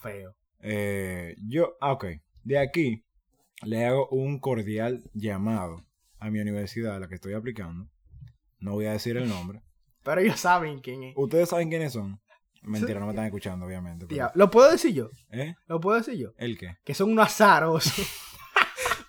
[0.00, 0.34] Feo.
[0.60, 2.06] Eh, yo, ah, ok.
[2.44, 3.04] De aquí
[3.62, 5.84] le hago un cordial llamado
[6.18, 7.88] a mi universidad a la que estoy aplicando.
[8.58, 9.62] No voy a decir el nombre.
[10.02, 11.14] Pero ellos saben quién es.
[11.16, 12.20] Ustedes saben quiénes son.
[12.62, 14.06] Mentira, no me están escuchando, obviamente.
[14.06, 15.08] pero- Tía, ¿Lo puedo decir yo?
[15.30, 15.54] ¿Eh?
[15.66, 16.32] ¿Lo puedo decir yo?
[16.36, 16.76] ¿El qué?
[16.84, 17.92] Que son unos azarosos.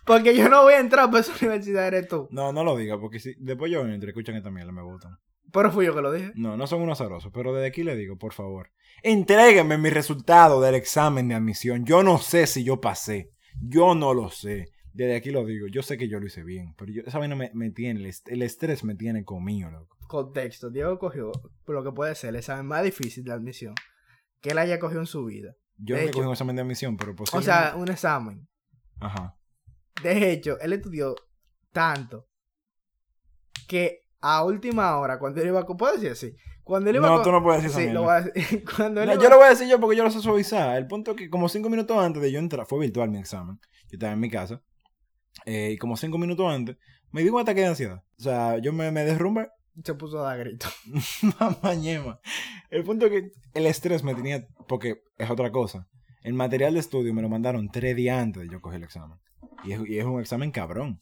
[0.06, 2.28] Porque yo no voy a entrar para esa universidad, eres tú.
[2.32, 5.18] No, no lo diga, porque si después yo entro y escuchan esta mierda, me gustan.
[5.52, 6.32] Pero fui yo que lo dije.
[6.36, 8.72] No, no son unos azarosos, pero desde aquí le digo, por favor,
[9.04, 11.86] entréguenme mi resultado del examen de admisión.
[11.86, 13.32] Yo no sé si yo pasé.
[13.62, 14.70] Yo no lo sé.
[14.94, 15.68] Desde aquí lo digo.
[15.68, 18.06] Yo sé que yo lo hice bien, pero yo, esa vaina me, me tiene, el,
[18.08, 19.96] est- el estrés me tiene conmigo, loco.
[20.08, 20.70] Contexto.
[20.70, 21.32] Diego cogió
[21.68, 23.74] lo que puede ser el examen más difícil de admisión
[24.42, 25.56] que él haya cogido en su vida.
[25.78, 27.52] Yo De no hecho- cogí un examen de admisión, pero O posiblemente...
[27.70, 28.48] sea, un examen.
[29.00, 29.36] Ajá.
[30.02, 31.16] De hecho, él estudió
[31.72, 32.28] tanto
[33.68, 35.66] que a última hora, cuando él iba a...
[35.66, 36.34] ¿Puedo decir así?
[36.64, 37.12] Cuando él iba a...
[37.12, 38.22] No, co- tú no puedes decir Sí, esa lo mierda.
[38.22, 38.64] voy a decir.
[38.78, 40.78] Cuando él No, iba- yo lo voy a decir yo porque yo lo sé suavizar.
[40.78, 43.60] El punto es que como cinco minutos antes de yo entrar, fue virtual mi examen.
[43.90, 44.62] Yo estaba en mi casa.
[45.46, 46.78] eh, y como cinco minutos antes,
[47.12, 48.04] me dio un ataque de ansiedad.
[48.18, 49.50] O sea, yo me, me derrumbé.
[49.84, 50.68] Se puso a dar grito.
[51.40, 52.20] Mamá ñema.
[52.70, 55.88] El punto es que el estrés me tenía, porque es otra cosa.
[56.22, 59.20] El material de estudio me lo mandaron tres días antes de yo coger el examen.
[59.64, 61.00] Y es, un examen cabrón.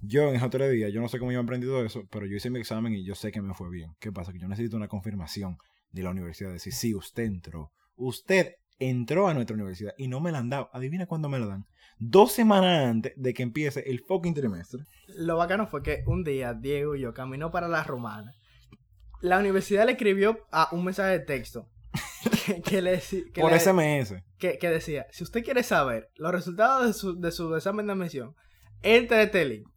[0.00, 2.36] Yo en esos tres días, yo no sé cómo yo he aprendido eso, pero yo
[2.36, 3.96] hice mi examen y yo sé que me fue bien.
[3.98, 4.32] ¿Qué pasa?
[4.32, 5.58] Que yo necesito una confirmación
[5.90, 6.50] de la universidad.
[6.50, 7.72] De decir, sí, usted entró.
[7.96, 10.70] Usted entró a nuestra universidad y no me la han dado.
[10.72, 11.66] Adivina cuándo me la dan.
[11.98, 14.84] Dos semanas antes de que empiece el fucking trimestre.
[15.08, 18.32] Lo bacano fue que un día Diego y yo caminó para la romana.
[19.20, 21.68] La universidad le escribió a un mensaje de texto
[22.46, 23.00] que, que le,
[23.32, 24.14] que Por le- SMS.
[24.38, 27.92] que, que decía, si usted quiere saber los resultados de su, de su examen de
[27.92, 28.34] admisión,
[28.82, 29.68] entre link.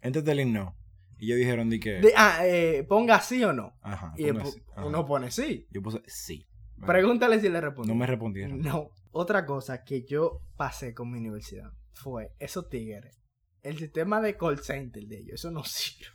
[0.00, 0.76] Entre el link no.
[1.18, 1.92] Y ellos dijeron de que...
[2.00, 3.72] De- ah, eh, ponga sí o no.
[3.82, 4.12] Ajá.
[4.16, 4.28] Y.
[4.28, 4.44] Ajá.
[4.84, 5.66] uno pone sí.
[5.70, 6.46] Yo puse sí.
[6.76, 7.88] Bueno, Pregúntale si le responde.
[7.92, 8.60] no me respondieron.
[8.60, 8.90] No.
[9.12, 13.16] Otra cosa que yo pasé con mi universidad fue esos tigres.
[13.62, 16.08] El sistema de call center de ellos, eso no sirve.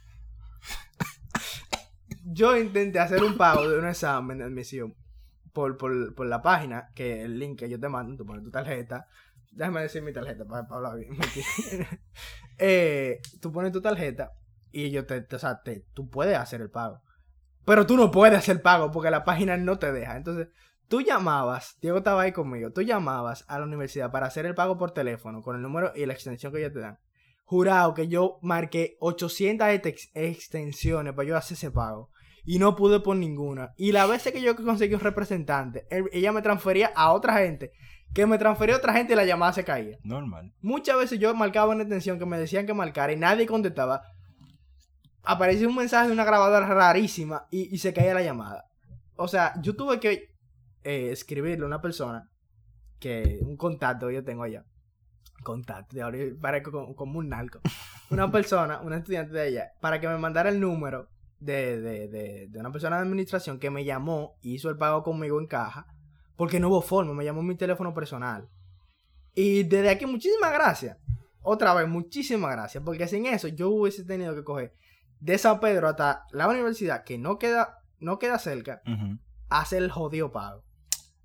[2.26, 4.94] yo intenté hacer un pago de un examen de admisión
[5.54, 8.52] por, por, por la página, que el link que yo te mando, tú pones tu
[8.52, 9.08] tarjeta.
[9.52, 11.18] Déjame decir mi tarjeta para, para hablar bien.
[12.58, 14.34] Eh, tú pones tu tarjeta
[14.72, 17.02] y ellos te, o sea, te- tú puedes hacer el pago.
[17.66, 20.18] Pero tú no puedes hacer pago porque la página no te deja.
[20.18, 20.50] Entonces,
[20.88, 24.78] tú llamabas, Diego estaba ahí conmigo, tú llamabas a la universidad para hacer el pago
[24.78, 27.00] por teléfono con el número y la extensión que ellos te dan.
[27.45, 32.10] Jurado que yo marqué 800 ex- extensiones para yo hacer ese pago.
[32.46, 33.74] Y no pude por ninguna.
[33.78, 37.72] Y la vez que yo conseguí un representante, él- ella me transfería a otra gente.
[38.14, 39.98] Que me transfería a otra gente y la llamada se caía.
[40.04, 40.52] Normal.
[40.62, 44.02] Muchas veces yo marcaba una extensión que me decían que marcara y nadie contestaba.
[45.24, 48.66] Aparecía un mensaje de una grabadora rarísima y, y se caía la llamada.
[49.16, 50.34] O sea, yo tuve que
[50.84, 52.30] eh, escribirle a una persona
[53.00, 54.64] que un contacto que yo tengo allá.
[55.44, 57.60] Contacto, de ahora parezco como, como un narco.
[58.10, 61.10] Una persona, una estudiante de ella, para que me mandara el número
[61.40, 65.04] de, de, de, de una persona de administración que me llamó y hizo el pago
[65.04, 65.88] conmigo en caja.
[66.36, 68.48] Porque no hubo forma, me llamó mi teléfono personal.
[69.36, 70.98] Y desde aquí, muchísimas gracias.
[71.42, 72.84] Otra vez, muchísimas gracias.
[72.84, 74.74] Porque sin eso, yo hubiese tenido que coger
[75.20, 78.82] de San Pedro hasta la universidad, que no queda, no queda cerca,
[79.50, 80.64] a hacer el jodido pago.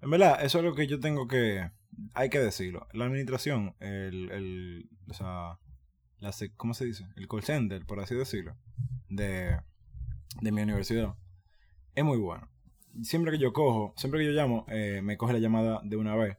[0.00, 1.70] En verdad, eso es lo que yo tengo que...
[2.14, 2.88] Hay que decirlo.
[2.92, 4.30] La administración, el...
[4.32, 5.58] el o sea,
[6.18, 7.06] la, ¿cómo se dice?
[7.14, 8.56] El call center, por así decirlo,
[9.08, 9.60] de,
[10.40, 11.14] de mi universidad,
[11.94, 12.48] es muy bueno.
[13.02, 16.14] Siempre que yo cojo, siempre que yo llamo, eh, me coge la llamada de una
[16.14, 16.36] vez.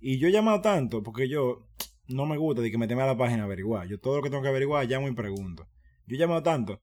[0.00, 1.68] Y yo he llamado tanto porque yo
[2.08, 3.86] no me gusta de que me teme a la página a averiguar.
[3.88, 5.68] Yo todo lo que tengo que averiguar llamo y pregunto.
[6.06, 6.82] Yo he llamado tanto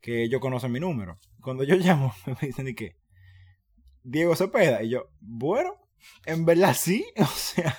[0.00, 1.18] que ellos conocen mi número.
[1.40, 2.96] Cuando yo llamo, me dicen de qué.
[4.02, 4.82] Diego Cepeda.
[4.82, 5.74] Y yo, bueno,
[6.24, 7.04] en verdad sí.
[7.18, 7.76] O sea,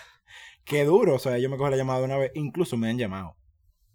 [0.64, 1.16] qué duro.
[1.16, 2.32] O sea, yo me cojo la llamada de una vez.
[2.36, 3.36] Incluso me han llamado.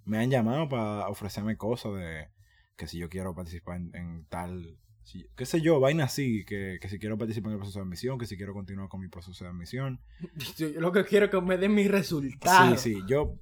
[0.05, 2.29] Me han llamado para ofrecerme cosas de
[2.77, 4.79] que si yo quiero participar en, en tal.
[5.05, 6.45] si- qué sé yo, vaina así.
[6.45, 8.19] Que, que si quiero participar en el proceso de admisión.
[8.19, 10.01] Que si quiero continuar con mi proceso de admisión.
[10.57, 12.81] Yo, yo lo que quiero es que me den mis resultados.
[12.81, 13.01] Sí, sí.
[13.09, 13.35] Yo,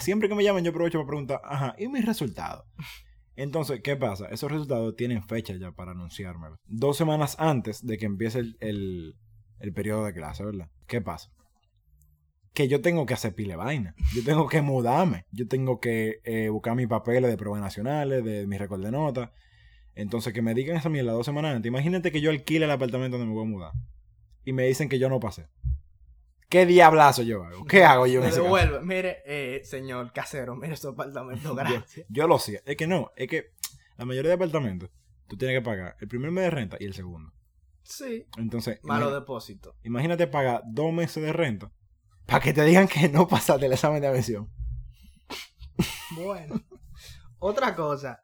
[0.00, 2.64] siempre que me llaman, yo aprovecho para preguntar, ajá, ¿y mis resultados?
[3.34, 4.26] Entonces, ¿qué pasa?
[4.26, 6.56] Esos resultados tienen fecha ya para anunciármelo.
[6.66, 9.14] Dos semanas antes de que empiece el, el,
[9.60, 10.70] el periodo de clase, ¿verdad?
[10.86, 11.30] ¿Qué pasa?
[12.56, 13.94] Que yo tengo que hacer pile vaina.
[14.14, 15.26] Yo tengo que mudarme.
[15.30, 19.28] Yo tengo que eh, buscar mis papeles de pruebas nacionales, de mi récord de notas.
[19.94, 21.68] Entonces, que me digan esa mierda dos semanas antes.
[21.68, 23.72] Imagínate que yo alquile el apartamento donde me voy a mudar.
[24.46, 25.48] Y me dicen que yo no pasé.
[26.48, 27.66] ¿Qué diablazo yo hago?
[27.66, 28.80] ¿Qué hago yo Me devuelve.
[28.80, 32.06] Mire, eh, señor casero, mire su apartamento, gracias.
[32.08, 32.62] Yo lo sé.
[32.64, 33.12] Es que no.
[33.16, 33.50] Es que
[33.98, 34.88] la mayoría de apartamentos
[35.28, 37.34] tú tienes que pagar el primer mes de renta y el segundo.
[37.82, 38.26] Sí.
[38.38, 39.76] Entonces, Malo depósito.
[39.84, 41.70] imagínate pagar dos meses de renta
[42.26, 44.50] para que te digan que no pasaste el examen de admisión.
[46.16, 46.60] Bueno.
[47.38, 48.22] Otra cosa.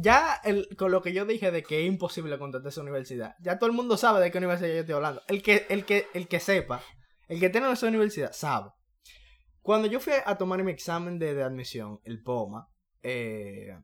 [0.00, 3.58] Ya el- con lo que yo dije de que es imposible contratar esa universidad, ya
[3.58, 5.22] todo el mundo sabe de qué universidad yo estoy hablando.
[5.28, 6.82] El que, el que, el que sepa,
[7.28, 8.70] el que tiene esa universidad, sabe.
[9.62, 12.68] Cuando yo fui a tomar mi examen de, de admisión, el POMA,
[13.02, 13.78] eh,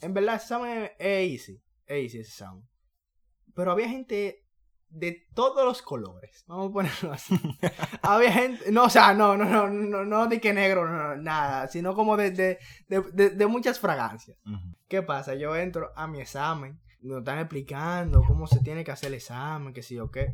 [0.00, 1.62] en verdad ese examen es easy.
[1.86, 2.68] Es easy ese examen.
[3.54, 4.44] Pero había gente
[4.90, 6.44] de todos los colores.
[6.46, 7.34] Vamos a ponerlo así.
[8.02, 11.16] había gente, no, o sea, no, no, no, no, no de que negro, no, no,
[11.22, 12.58] nada, sino como de, de,
[12.88, 14.36] de, de- muchas fragancias.
[14.46, 14.74] Ujú.
[14.88, 15.34] ¿Qué pasa?
[15.34, 19.72] Yo entro a mi examen, nos están explicando cómo se tiene que hacer el examen,
[19.74, 20.32] que sí o qué.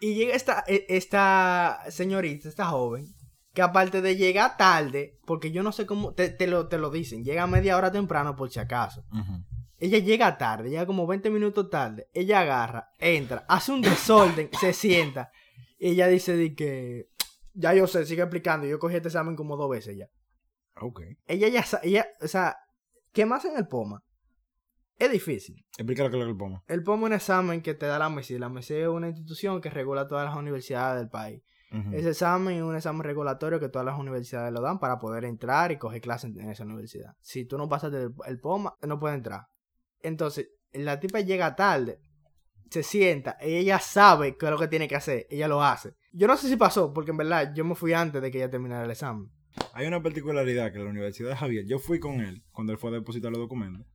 [0.00, 3.06] Y llega esta, e- esta señorita, esta joven,
[3.52, 6.90] que aparte de llegar tarde, porque yo no sé cómo, te, te lo, te lo
[6.90, 9.04] dicen, llega media hora temprano por si acaso.
[9.12, 9.44] Ujú.
[9.78, 12.08] Ella llega tarde, llega como 20 minutos tarde.
[12.12, 15.30] Ella agarra, entra, hace un desorden, se sienta.
[15.78, 17.08] Y ella dice de que,
[17.52, 18.66] ya yo sé, sigue explicando.
[18.66, 20.08] Yo cogí este examen como dos veces ya.
[20.80, 21.02] Ok.
[21.26, 22.56] Ella ya, ella, o sea,
[23.12, 24.02] ¿qué más en el POMA?
[24.98, 25.64] Es difícil.
[25.76, 26.62] Explica lo que es el POMA.
[26.68, 28.38] El POMA es un examen que te da la MESI.
[28.38, 31.42] La MESI es una institución que regula todas las universidades del país.
[31.90, 35.72] Ese examen es un examen regulatorio que todas las universidades lo dan para poder entrar
[35.72, 37.16] y coger clases en, esa universidad.
[37.20, 39.48] Si tú no pasas del el POMA, no puedes entrar.
[40.04, 41.98] Entonces, la tipa llega tarde,
[42.70, 45.94] se sienta, y ella sabe qué es lo que tiene que hacer, ella lo hace.
[46.12, 48.50] Yo no sé si pasó, porque en verdad yo me fui antes de que ella
[48.50, 49.30] terminara el examen.
[49.72, 52.90] Hay una particularidad que la Universidad de Javier, yo fui con él cuando él fue
[52.90, 53.86] a depositar los documentos.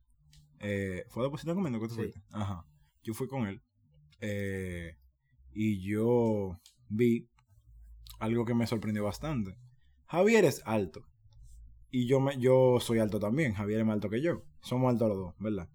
[0.58, 2.00] Eh, ¿Fue a depositar documentos que tú Sí.
[2.02, 2.20] fuiste?
[2.32, 2.66] Ajá.
[3.02, 3.62] Yo fui con él.
[4.22, 4.96] eh,
[5.52, 6.58] y yo
[6.88, 7.28] vi
[8.18, 9.56] algo que me sorprendió bastante.
[10.06, 11.02] Javier es alto.
[11.90, 13.54] Y yo, me, yo soy alto también.
[13.54, 14.42] Javier es más alto que yo.
[14.60, 15.68] Somos altos los dos, ¿verdad?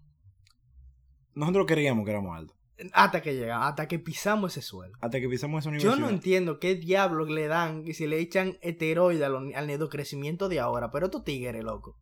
[1.36, 2.56] Nosotros queríamos que éramos altos.
[2.92, 4.94] Hasta que llegamos, hasta que pisamos ese suelo.
[5.00, 5.96] Hasta que pisamos esa Yo universidad.
[5.98, 10.60] no entiendo qué diablos le dan y si le echan esteroides al, al nedocrecimiento de
[10.60, 10.90] ahora.
[10.90, 11.96] Pero estos tigres, loco.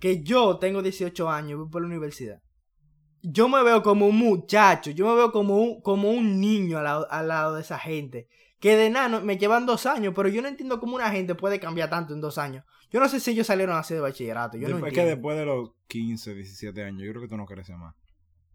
[0.00, 2.40] Que yo tengo 18 años y voy por la universidad.
[3.22, 4.90] Yo me veo como un muchacho.
[4.92, 8.26] Yo me veo como un, como un niño al lado, al lado de esa gente.
[8.60, 10.14] Que de nano me llevan dos años.
[10.16, 12.64] Pero yo no entiendo cómo una gente puede cambiar tanto en dos años.
[12.90, 14.56] Yo no sé si ellos salieron así de bachillerato.
[14.56, 17.36] Yo no Después- es que después de los 15, 17 años, yo creo que tú
[17.36, 17.94] no creces más.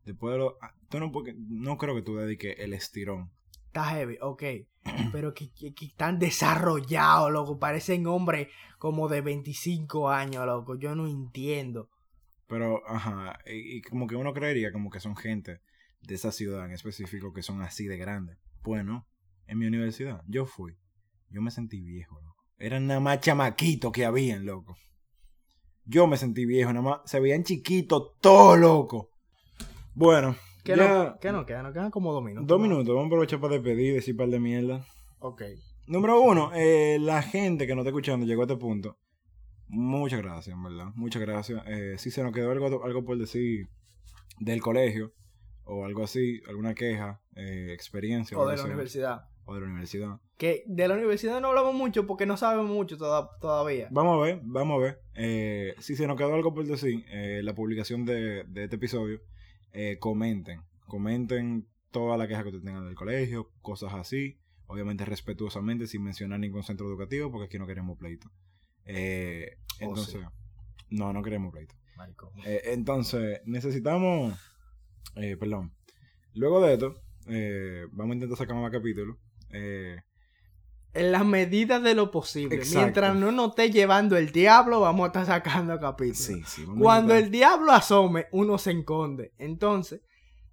[0.06, 0.54] Después de los...
[0.62, 3.32] ah, Tú no, porque, no creo que tú dediques el estirón.
[3.68, 4.43] Está heavy, ok.
[5.12, 7.58] Pero que, que- que están desarrollados, loco.
[7.58, 10.76] Parecen hombres como de 25 años, loco.
[10.78, 11.89] Yo no entiendo.
[12.47, 15.62] Pero, ajá, y, y como que uno creería como que son gente
[16.01, 18.38] de esa ciudad en específico que son así de grandes.
[18.62, 19.08] Bueno,
[19.47, 20.74] en mi universidad, yo fui.
[21.30, 22.43] Yo me sentí viejo, loco.
[22.60, 24.76] Eran nada más chamaquitos que habían, loco.
[25.86, 26.99] Yo me sentí viejo, nada más.
[27.06, 29.10] Se veían chiquitos, todo loco.
[29.96, 31.64] Bueno, ¿Qué ya no, ¿Qué no quedan?
[31.64, 32.48] Nos quedan como dos minutos.
[32.48, 32.88] dos minutos.
[32.88, 34.86] Vamos a aprovechar para despedir y decir par de mierda.
[35.20, 35.44] Ok.
[35.88, 38.98] Número uno, eh, la gente que nos está escuchando llegó a este punto.
[39.68, 40.88] Muchas gracias, en verdad.
[40.96, 41.62] Muchas gracias.
[41.68, 43.68] Eh, si se nos quedó algo, algo por decir
[44.39, 45.14] del colegio
[45.66, 49.26] o algo así, alguna queja, eh, experiencia O de la universidad.
[49.46, 50.20] o de la universidad.
[50.38, 53.88] Que de la universidad no hablamos mucho porque no sabemos mucho toda- todavía.
[53.91, 55.00] Vamos a ver, vamos a ver.
[55.16, 59.22] Eh, si se nos quedó algo por decir, eh, la publicación de, de este episodio,
[59.74, 60.61] eh, comenten.
[60.88, 64.39] Comenten toda la queja que ustedes tengan del colegio, cosas así.
[64.67, 68.30] Obviamente respetuosamente, sin mencionar ningún centro educativo, porque aquí no queremos pleito.
[68.86, 70.28] Eh, Oh, entonces, sí.
[70.91, 71.76] no, no queremos pleito.
[72.45, 74.38] Eh, entonces, necesitamos,
[75.15, 75.74] eh, perdón,
[76.34, 76.93] luego de esto,
[77.91, 79.17] vamos a intentar sacar más capítulos.
[79.51, 79.97] Eh,
[80.94, 82.56] En las medidas de lo posible.
[82.56, 82.80] Exacto.
[82.80, 86.20] Mientras no nos esté llevando el diablo, vamos a estar sacando capítulos.
[86.20, 86.66] sí, sí.
[86.80, 89.34] Cuando el diablo asome, uno se enconde.
[89.39, 90.02] Entonces,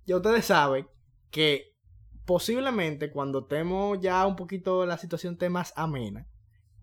[0.06, 0.86] ya ustedes saben
[1.30, 1.74] que
[2.24, 6.26] posiblemente cuando estemos ya un poquito la situación esté más amena,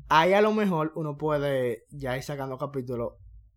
[0.10, 3.14] ahí a lo mejor uno puede ya ir sacando capítulos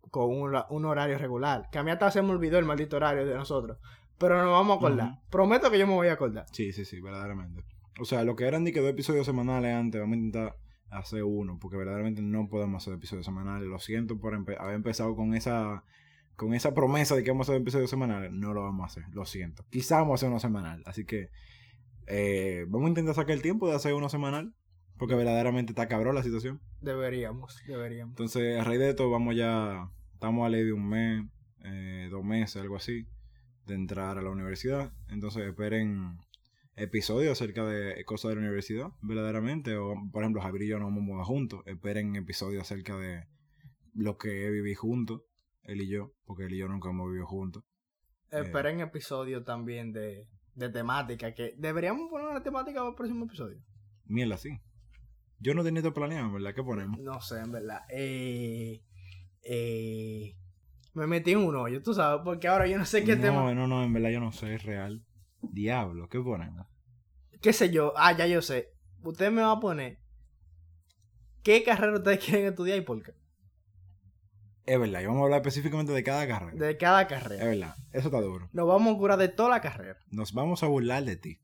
[0.09, 1.69] con un, hora- un horario regular.
[1.71, 3.77] Que a mí hasta se me olvidó el maldito horario de nosotros.
[4.17, 5.19] Pero nos vamos a acordar.
[5.29, 6.45] Prometo que yo me voy a acordar.
[6.51, 7.63] Sí, sí, sí, verdaderamente.
[7.99, 10.57] O sea, lo que eran ni que dos episodios semanales antes, vamos a intentar
[10.89, 13.67] hacer uno, porque verdaderamente no podemos hacer episodios semanales.
[13.67, 15.83] Lo siento por empe- haber empezado con esa
[16.35, 18.31] con esa promesa de que vamos a hacer episodios semanales.
[18.31, 19.63] No lo vamos a hacer, lo siento.
[19.69, 20.81] Quizá vamos a hacer uno semanal.
[20.85, 21.29] Así que
[22.07, 24.55] eh, vamos a intentar sacar el tiempo de hacer uno semanal,
[24.97, 26.59] porque verdaderamente está cabrón la situación.
[26.81, 28.13] Deberíamos, deberíamos.
[28.13, 31.25] Entonces, a raíz de esto, vamos ya, estamos a ley de un mes,
[31.63, 33.05] eh, dos meses, algo así,
[33.67, 34.91] de entrar a la universidad.
[35.09, 36.17] Entonces, esperen
[36.81, 39.75] episodios acerca de cosas de la universidad, verdaderamente.
[39.77, 41.61] O, por ejemplo, Javier y yo nos vamos a mudar juntos.
[41.65, 43.27] Esperen episodios acerca de
[43.93, 45.21] lo que viví juntos,
[45.63, 47.63] él y yo, porque él y yo nunca hemos vivido juntos.
[48.31, 48.41] Eh.
[48.41, 51.33] Esperen episodios también de, de temática.
[51.33, 53.61] Que deberíamos poner una temática para el próximo episodio.
[54.05, 54.59] Mierda, sí.
[55.39, 56.53] Yo no tenía esto planeado, ¿verdad?
[56.53, 56.99] ¿Qué ponemos?
[56.99, 57.81] No sé, en verdad.
[57.89, 58.83] Eh,
[59.43, 60.35] eh,
[60.93, 63.53] me metí en un hoyo, tú sabes, porque ahora yo no sé qué no, tema.
[63.53, 65.03] no, no, en verdad yo no sé, es real.
[65.41, 66.67] Diablo, ¿qué ponemos?
[67.41, 67.93] ¿Qué sé yo?
[67.97, 68.69] Ah, ya yo sé.
[69.03, 69.97] Usted me va a poner
[71.43, 73.13] qué carrera ustedes quieren estudiar y por qué.
[74.65, 76.53] Es verdad, y vamos a hablar específicamente de cada carrera.
[76.67, 77.45] De cada Es carrera.
[77.45, 78.47] verdad, eso está duro.
[78.53, 79.97] Nos vamos a curar de toda la carrera.
[80.11, 81.39] Nos vamos a burlar de ti.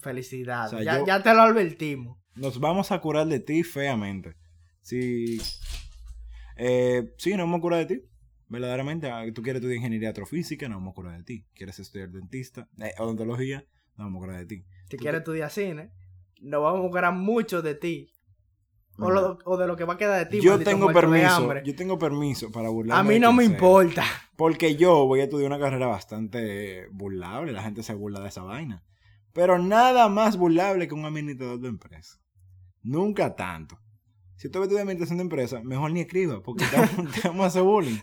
[0.00, 0.72] Felicidades.
[0.74, 2.18] O sea, ya, yo- ya te lo advertimos.
[2.34, 4.36] Nos vamos a curar de ti feamente.
[4.82, 5.40] Si.
[6.56, 8.04] Eh, sí, nos vamos a curar de ti.
[8.48, 11.46] Verdaderamente, ah, tú quieres estudiar ingeniería astrofísica, nos vamos a curar de ti.
[11.54, 13.64] Quieres estudiar dentista, eh, odontología,
[13.98, 14.64] nos vamos a curar de ti.
[14.88, 15.92] Si Tú quieres te- estudiar cine,
[16.40, 18.12] nos vamos a curar mucho de ti.
[19.00, 20.40] O, lo- o de lo que va a quedar de ti.
[20.44, 23.00] yo tengo permiso, yo tengo permiso para burlarme.
[23.00, 23.52] A mí no me sea.
[23.52, 24.04] importa.
[24.36, 28.42] Porque yo voy a estudiar una carrera bastante burlable, la gente se burla de esa
[28.42, 28.82] vaina.
[29.32, 32.18] Pero nada más burlable que un administrador de empresa.
[32.82, 33.78] Nunca tanto.
[34.36, 37.46] Si a estudiar administración de empresa, mejor ni escriba, porque te vamos- te vamos a
[37.46, 37.98] hacer bullying.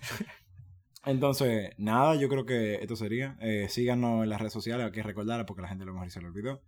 [1.06, 3.38] Entonces, nada, yo creo que esto sería.
[3.42, 6.10] Eh, síganos en las redes sociales, hay que recordar porque la gente a lo mejor
[6.12, 6.62] se lo olvidó.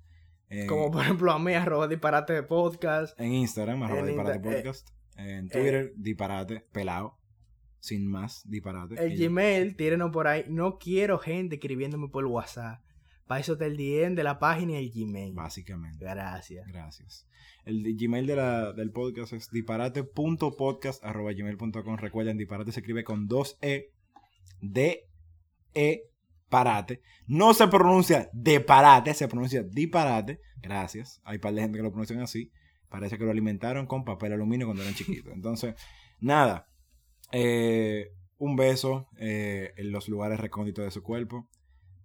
[0.50, 3.18] Eh, Como por ejemplo a mí, arroba disparate de podcast.
[3.20, 4.90] en Instagram, arroba en disparate Insta- eh, podcast.
[5.18, 7.18] en Twitter, disparate, pelado.
[7.80, 8.96] Sin más, disparate.
[9.04, 10.46] El Y- Gmail, tírenos por ahí.
[10.48, 12.82] No quiero gente escribiéndome por WhatsApp.
[13.28, 15.34] Para eso está el DM de la página y el Gmail.
[15.34, 16.04] Básicamente.
[16.06, 16.66] Gracias.
[16.68, 17.28] Gracias.
[17.66, 21.98] El Gmail de la, del podcast es disparate.podcast.gmail.com.
[21.98, 23.92] Recuerden, disparate se escribe con dos E.
[24.62, 25.08] D,
[25.74, 26.04] E,
[26.50, 27.02] parate.
[27.28, 30.40] No se pronuncia de parate, se pronuncia disparate.
[30.62, 31.22] Gracias.
[31.24, 32.52] Hay par de gente que lo pronuncian así.
[32.90, 35.34] Parece que lo alimentaron con papel aluminio cuando eran chiquitos.
[35.34, 35.76] Entonces,
[36.20, 36.68] nada.
[37.32, 41.48] Eh, un beso eh, en los lugares recónditos de su cuerpo.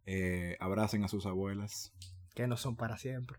[0.06, 1.92] Eh, abracen a sus abuelas.
[2.34, 3.38] Que no son para siempre.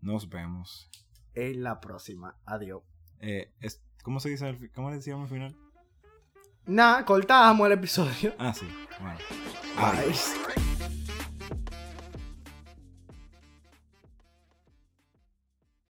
[0.00, 0.88] Nos vemos.
[1.34, 2.38] En la próxima.
[2.46, 2.82] Adiós.
[3.20, 4.46] Es- ¿Cómo se dice?
[4.46, 5.56] al ¿Cómo le decíamos al final?
[6.66, 8.34] Nada, cortamos el episodio.
[8.38, 8.66] Ah, sí.
[9.00, 9.18] Bueno.
[9.76, 10.32] Adiós.